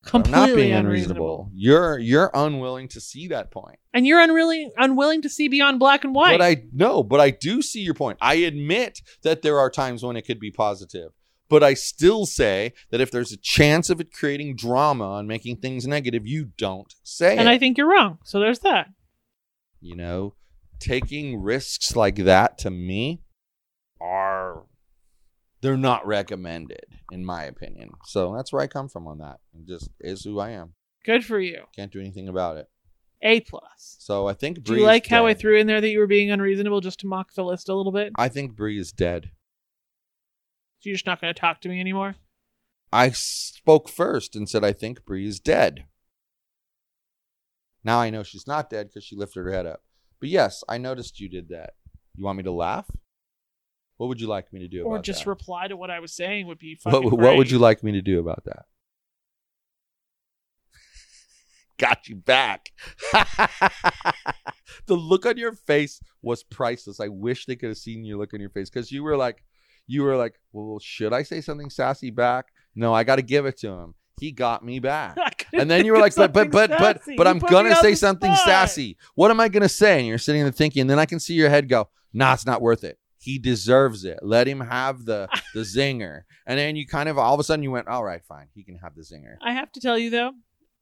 Completely 0.05 0.41
not 0.41 0.47
being 0.57 0.73
unreasonable. 0.73 1.47
unreasonable. 1.47 1.51
You're 1.55 1.99
you're 1.99 2.31
unwilling 2.35 2.89
to 2.89 3.01
see 3.01 3.29
that 3.29 3.51
point. 3.51 3.79
And 3.95 4.07
you're 4.07 4.21
unwilling 4.21 4.73
unwilling 4.77 5.23
to 5.23 5.29
see 5.29 5.49
beyond 5.49 5.79
black 5.79 6.03
and 6.05 6.15
white. 6.15 6.37
But 6.37 6.43
I 6.45 6.65
no, 6.73 7.03
but 7.05 7.21
I 7.21 7.31
do 7.31 7.63
see 7.63 7.81
your 7.83 7.95
point. 7.95 8.19
I 8.21 8.35
admit 8.35 9.01
that 9.23 9.43
there 9.43 9.59
are 9.59 9.71
times 9.71 10.03
when 10.03 10.17
it 10.17 10.23
could 10.23 10.41
be 10.41 10.51
positive. 10.51 11.13
But 11.49 11.63
I 11.63 11.75
still 11.75 12.25
say 12.27 12.73
that 12.91 13.01
if 13.01 13.11
there's 13.11 13.31
a 13.31 13.37
chance 13.37 13.91
of 13.91 14.01
it 14.01 14.11
creating 14.13 14.57
drama 14.57 15.17
and 15.19 15.29
making 15.29 15.59
things 15.59 15.87
negative, 15.87 16.27
you 16.27 16.47
don't 16.57 16.93
say 17.05 17.37
and 17.37 17.47
it. 17.47 17.53
I 17.53 17.59
think 17.59 17.77
you're 17.79 17.91
wrong. 17.91 18.19
So 18.25 18.41
there's 18.41 18.61
that. 18.61 18.89
you 19.81 19.95
know, 19.95 20.35
taking 20.81 21.41
risks 21.41 21.95
like 21.95 22.17
that 22.17 22.59
to 22.59 22.71
me 22.71 23.21
are 24.01 24.65
they're 25.61 25.77
not 25.77 26.05
recommended 26.07 26.87
in 27.13 27.25
my 27.25 27.45
opinion. 27.45 27.91
So 28.05 28.35
that's 28.35 28.53
where 28.53 28.63
I 28.63 28.67
come 28.67 28.89
from 28.89 29.07
on 29.07 29.19
that. 29.19 29.41
It 29.55 29.67
just 29.67 29.91
is 30.01 30.25
who 30.25 30.41
I 30.41 30.51
am. 30.51 30.75
Good 31.05 31.25
for 31.25 31.39
you. 31.39 31.65
Can't 31.77 31.93
do 31.93 32.01
anything 32.01 32.29
about 32.29 32.57
it. 32.57 32.69
A 33.23 33.41
plus. 33.41 33.97
So 34.01 34.27
I 34.27 34.33
think 34.33 34.65
Bree 34.65 34.77
Do 34.77 34.81
you 34.81 34.87
like 34.87 35.07
how 35.07 35.27
I 35.27 35.35
threw 35.35 35.57
in 35.59 35.67
there 35.67 35.81
that 35.81 35.91
you 35.91 36.01
were 36.01 36.09
being 36.09 36.31
unreasonable 36.31 36.81
just 36.81 37.01
to 37.01 37.07
mock 37.07 37.35
the 37.35 37.45
list 37.45 37.69
a 37.69 37.75
little 37.75 37.93
bit? 37.93 38.13
I 38.17 38.29
think 38.29 38.57
Bree 38.57 38.79
is 38.79 38.91
dead. 38.91 39.31
So 40.81 40.89
you're 40.89 40.95
just 40.95 41.07
not 41.07 41.21
going 41.21 41.33
to 41.33 41.39
talk 41.39 41.61
to 41.61 41.69
me 41.69 41.79
anymore? 41.79 42.17
I 42.93 43.11
spoke 43.11 43.89
first 43.89 44.35
and 44.35 44.49
said 44.49 44.65
I 44.65 44.73
think 44.73 45.05
Bree 45.05 45.27
is 45.27 45.39
dead. 45.39 45.85
Now 47.85 48.01
I 48.01 48.11
know 48.11 48.23
she's 48.23 48.47
not 48.47 48.71
dead 48.71 48.89
because 48.89 49.05
she 49.05 49.17
lifted 49.17 49.45
her 49.45 49.53
head 49.53 49.67
up. 49.67 49.83
But 50.19 50.29
yes, 50.29 50.65
I 50.69 50.79
noticed 50.79 51.21
you 51.21 51.29
did 51.29 51.49
that. 51.51 51.75
You 52.17 52.25
want 52.25 52.39
me 52.39 52.45
to 52.45 52.53
laugh? 52.53 52.91
What 53.97 54.09
would 54.09 54.21
you 54.21 54.27
like 54.27 54.53
me 54.53 54.61
to 54.61 54.69
do 54.69 54.85
Or 54.85 54.99
just 54.99 55.25
that? 55.25 55.31
reply 55.31 55.69
to 55.69 55.77
what 55.77 55.91
I 55.91 56.01
was 56.01 56.13
saying 56.13 56.47
would 56.47 56.59
be 56.59 56.75
fucking 56.75 57.05
what, 57.05 57.19
what 57.19 57.37
would 57.37 57.51
you 57.51 57.59
like 57.59 57.83
me 57.83 57.93
to 57.93 58.03
do 58.03 58.19
about 58.19 58.45
that? 58.45 58.65
Got 61.79 62.09
you 62.09 62.17
back. 62.17 62.71
the 64.87 64.95
look 64.95 65.27
on 65.27 65.37
your 65.37 65.53
face 65.53 66.01
was 66.23 66.43
priceless. 66.43 67.01
I 67.01 67.09
wish 67.09 67.47
they 67.47 67.57
could 67.57 67.71
have 67.71 67.79
seen 67.79 68.05
your 68.05 68.19
look 68.19 68.35
on 68.35 68.41
your 68.41 68.51
face 68.51 68.71
because 68.71 68.91
you 68.91 69.03
were 69.03 69.17
like, 69.17 69.43
you 69.87 70.03
were 70.03 70.17
like, 70.17 70.39
well, 70.53 70.79
should 70.81 71.13
I 71.13 71.23
say 71.23 71.41
something 71.41 71.71
sassy 71.71 72.11
back? 72.11 72.47
No, 72.75 72.95
I 72.95 73.05
got 73.05 73.17
to 73.17 73.23
give 73.23 73.47
it 73.47 73.59
to 73.59 73.69
him. 73.69 73.95
He 74.21 74.31
got 74.31 74.65
me 74.65 74.79
back. 74.79 75.17
And 75.55 75.71
then 75.71 75.85
you 75.85 75.93
were 75.93 75.99
like, 75.99 76.15
but 76.15 76.33
but 76.33 76.51
but 76.51 76.71
but 76.71 77.03
but 77.15 77.27
I'm 77.27 77.39
gonna 77.39 77.77
say 77.77 77.95
something 77.95 78.35
spot. 78.35 78.47
sassy. 78.47 78.97
What 79.15 79.31
am 79.31 79.39
I 79.39 79.49
gonna 79.49 79.69
say? 79.69 79.99
And 79.99 80.09
you're 80.09 80.17
sitting 80.17 80.41
there 80.43 80.51
thinking, 80.51 80.81
and 80.81 80.89
then 80.89 80.99
I 80.99 81.05
can 81.05 81.21
see 81.21 81.35
your 81.35 81.51
head 81.51 81.69
go, 81.69 81.91
nah, 82.11 82.33
it's 82.33 82.47
not 82.47 82.63
worth 82.63 82.85
it. 82.85 82.99
He 83.23 83.39
deserves 83.39 84.05
it. 84.05 84.19
Let 84.21 84.49
him 84.49 84.59
have 84.59 85.05
the 85.05 85.29
the 85.55 85.61
zinger. 85.77 86.23
And 86.45 86.59
then 86.59 86.75
you 86.75 86.89
kind 86.89 87.09
of 87.09 87.19
all 87.19 87.35
of 87.35 87.39
a 87.39 87.45
sudden 87.45 87.63
you 87.63 87.71
went, 87.71 87.87
all 87.87 88.03
right, 88.03 88.25
fine, 88.25 88.49
he 88.53 88.65
can 88.65 88.79
have 88.79 88.97
the 88.97 89.03
zinger. 89.03 89.37
I 89.41 89.53
have 89.53 89.71
to 89.73 89.81
tell 89.81 89.97
you 89.97 90.11
though, 90.11 90.33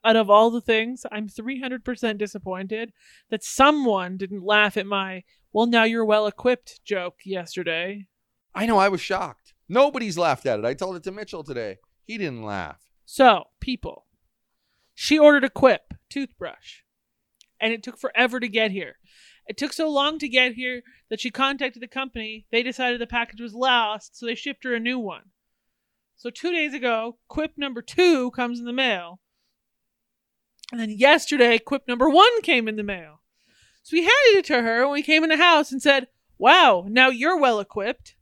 out 0.03 0.17
of 0.17 0.31
all 0.31 0.51
the 0.51 0.63
things, 0.63 1.05
I'm 1.13 1.29
300% 1.29 2.17
disappointed 2.17 2.95
that 3.29 3.45
someone 3.45 4.17
didn't 4.17 4.43
laugh 4.43 4.79
at 4.79 4.87
my 4.87 5.25
"well 5.53 5.67
now 5.67 5.85
you're 5.85 6.03
well 6.03 6.27
equipped" 6.27 6.83
joke 6.83 7.19
yesterday. 7.27 8.07
I 8.55 8.65
know 8.65 8.79
I 8.79 8.89
was 8.89 9.03
shocked. 9.03 9.53
Nobody's 9.69 10.17
laughed 10.17 10.47
at 10.47 10.59
it. 10.59 10.65
I 10.65 10.73
told 10.73 10.97
it 10.97 11.03
to 11.03 11.13
Mitchell 11.13 11.45
today. 11.45 11.77
He 12.05 12.17
didn't 12.17 12.43
laugh. 12.43 12.81
So, 13.05 13.45
people, 13.61 14.07
she 14.95 15.19
ordered 15.19 15.45
a 15.45 15.51
Quip 15.51 15.93
toothbrush, 16.09 16.81
and 17.61 17.73
it 17.75 17.83
took 17.83 17.99
forever 17.99 18.41
to 18.41 18.49
get 18.49 18.71
here. 18.71 18.97
It 19.51 19.57
took 19.57 19.73
so 19.73 19.91
long 19.91 20.21
to 20.21 20.29
get 20.29 20.53
here 20.55 20.83
that 21.09 21.19
she 21.19 21.33
contacted 21.33 21.83
the 21.83 21.89
company. 21.89 22.47
They 22.53 22.63
decided 22.63 23.01
the 23.01 23.07
package 23.09 23.41
was 23.41 23.53
lost, 23.53 24.17
so 24.17 24.25
they 24.25 24.37
shipped 24.37 24.63
her 24.63 24.77
a 24.77 24.79
new 24.79 24.97
one. 24.97 25.31
So, 26.17 26.31
two 26.31 26.53
days 26.53 26.73
ago, 26.73 27.19
Quip 27.27 27.55
number 27.59 27.83
two 27.83 28.31
comes 28.31 28.61
in 28.61 28.65
the 28.65 28.73
mail. 28.73 29.19
And 30.71 30.81
then 30.81 30.91
yesterday, 30.91 31.59
Quip 31.59 31.89
number 31.89 32.09
one 32.09 32.43
came 32.43 32.69
in 32.69 32.77
the 32.77 32.85
mail. 32.85 33.23
So 33.83 33.97
we 33.97 34.03
handed 34.03 34.39
it 34.39 34.45
to 34.45 34.63
her 34.63 34.83
when 34.85 34.93
we 34.93 35.03
came 35.03 35.25
in 35.25 35.31
the 35.31 35.37
house 35.37 35.73
and 35.73 35.83
said, 35.83 36.07
Wow, 36.39 36.85
now 36.89 37.09
you're 37.09 37.37
well 37.41 37.59
equipped. 37.59 38.15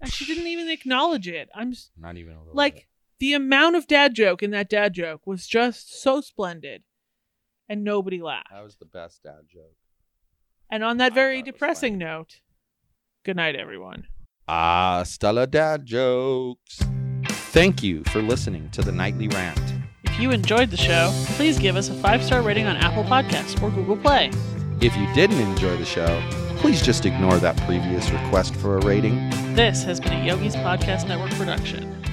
And 0.00 0.10
she 0.10 0.24
didn't 0.24 0.46
even 0.46 0.70
acknowledge 0.70 1.28
it. 1.28 1.50
I'm 1.54 1.72
s- 1.72 1.90
Not 1.94 2.16
even 2.16 2.32
a 2.36 2.38
little 2.38 2.54
like, 2.54 2.74
bit. 2.74 2.84
the 3.18 3.34
amount 3.34 3.76
of 3.76 3.86
dad 3.86 4.14
joke 4.14 4.42
in 4.42 4.50
that 4.52 4.70
dad 4.70 4.94
joke 4.94 5.26
was 5.26 5.46
just 5.46 6.00
so 6.00 6.22
splendid. 6.22 6.84
And 7.68 7.84
nobody 7.84 8.20
laughed. 8.20 8.48
That 8.52 8.62
was 8.62 8.76
the 8.76 8.84
best 8.84 9.22
dad 9.22 9.42
joke. 9.52 9.76
And 10.70 10.84
on 10.84 10.98
that 10.98 11.12
I 11.12 11.14
very 11.14 11.38
thought 11.38 11.48
it 11.48 11.52
was 11.52 11.54
depressing 11.54 11.98
note, 11.98 12.40
good 13.24 13.36
night, 13.36 13.56
everyone. 13.56 14.06
Ah, 14.48 15.02
Stella 15.04 15.46
Dad 15.46 15.86
Jokes. 15.86 16.82
Thank 17.26 17.82
you 17.82 18.04
for 18.04 18.20
listening 18.20 18.68
to 18.70 18.82
the 18.82 18.92
Nightly 18.92 19.28
Rant. 19.28 19.60
If 20.04 20.20
you 20.20 20.30
enjoyed 20.30 20.70
the 20.70 20.76
show, 20.76 21.10
please 21.36 21.58
give 21.58 21.76
us 21.76 21.88
a 21.88 21.94
five 21.94 22.22
star 22.22 22.42
rating 22.42 22.66
on 22.66 22.76
Apple 22.76 23.04
Podcasts 23.04 23.60
or 23.62 23.70
Google 23.70 23.96
Play. 23.96 24.30
If 24.80 24.96
you 24.96 25.12
didn't 25.14 25.40
enjoy 25.40 25.76
the 25.76 25.84
show, 25.84 26.22
please 26.58 26.82
just 26.82 27.06
ignore 27.06 27.38
that 27.38 27.56
previous 27.58 28.10
request 28.10 28.54
for 28.56 28.76
a 28.78 28.84
rating. 28.84 29.30
This 29.54 29.82
has 29.84 30.00
been 30.00 30.12
a 30.12 30.24
Yogi's 30.24 30.56
Podcast 30.56 31.08
Network 31.08 31.30
production. 31.32 32.03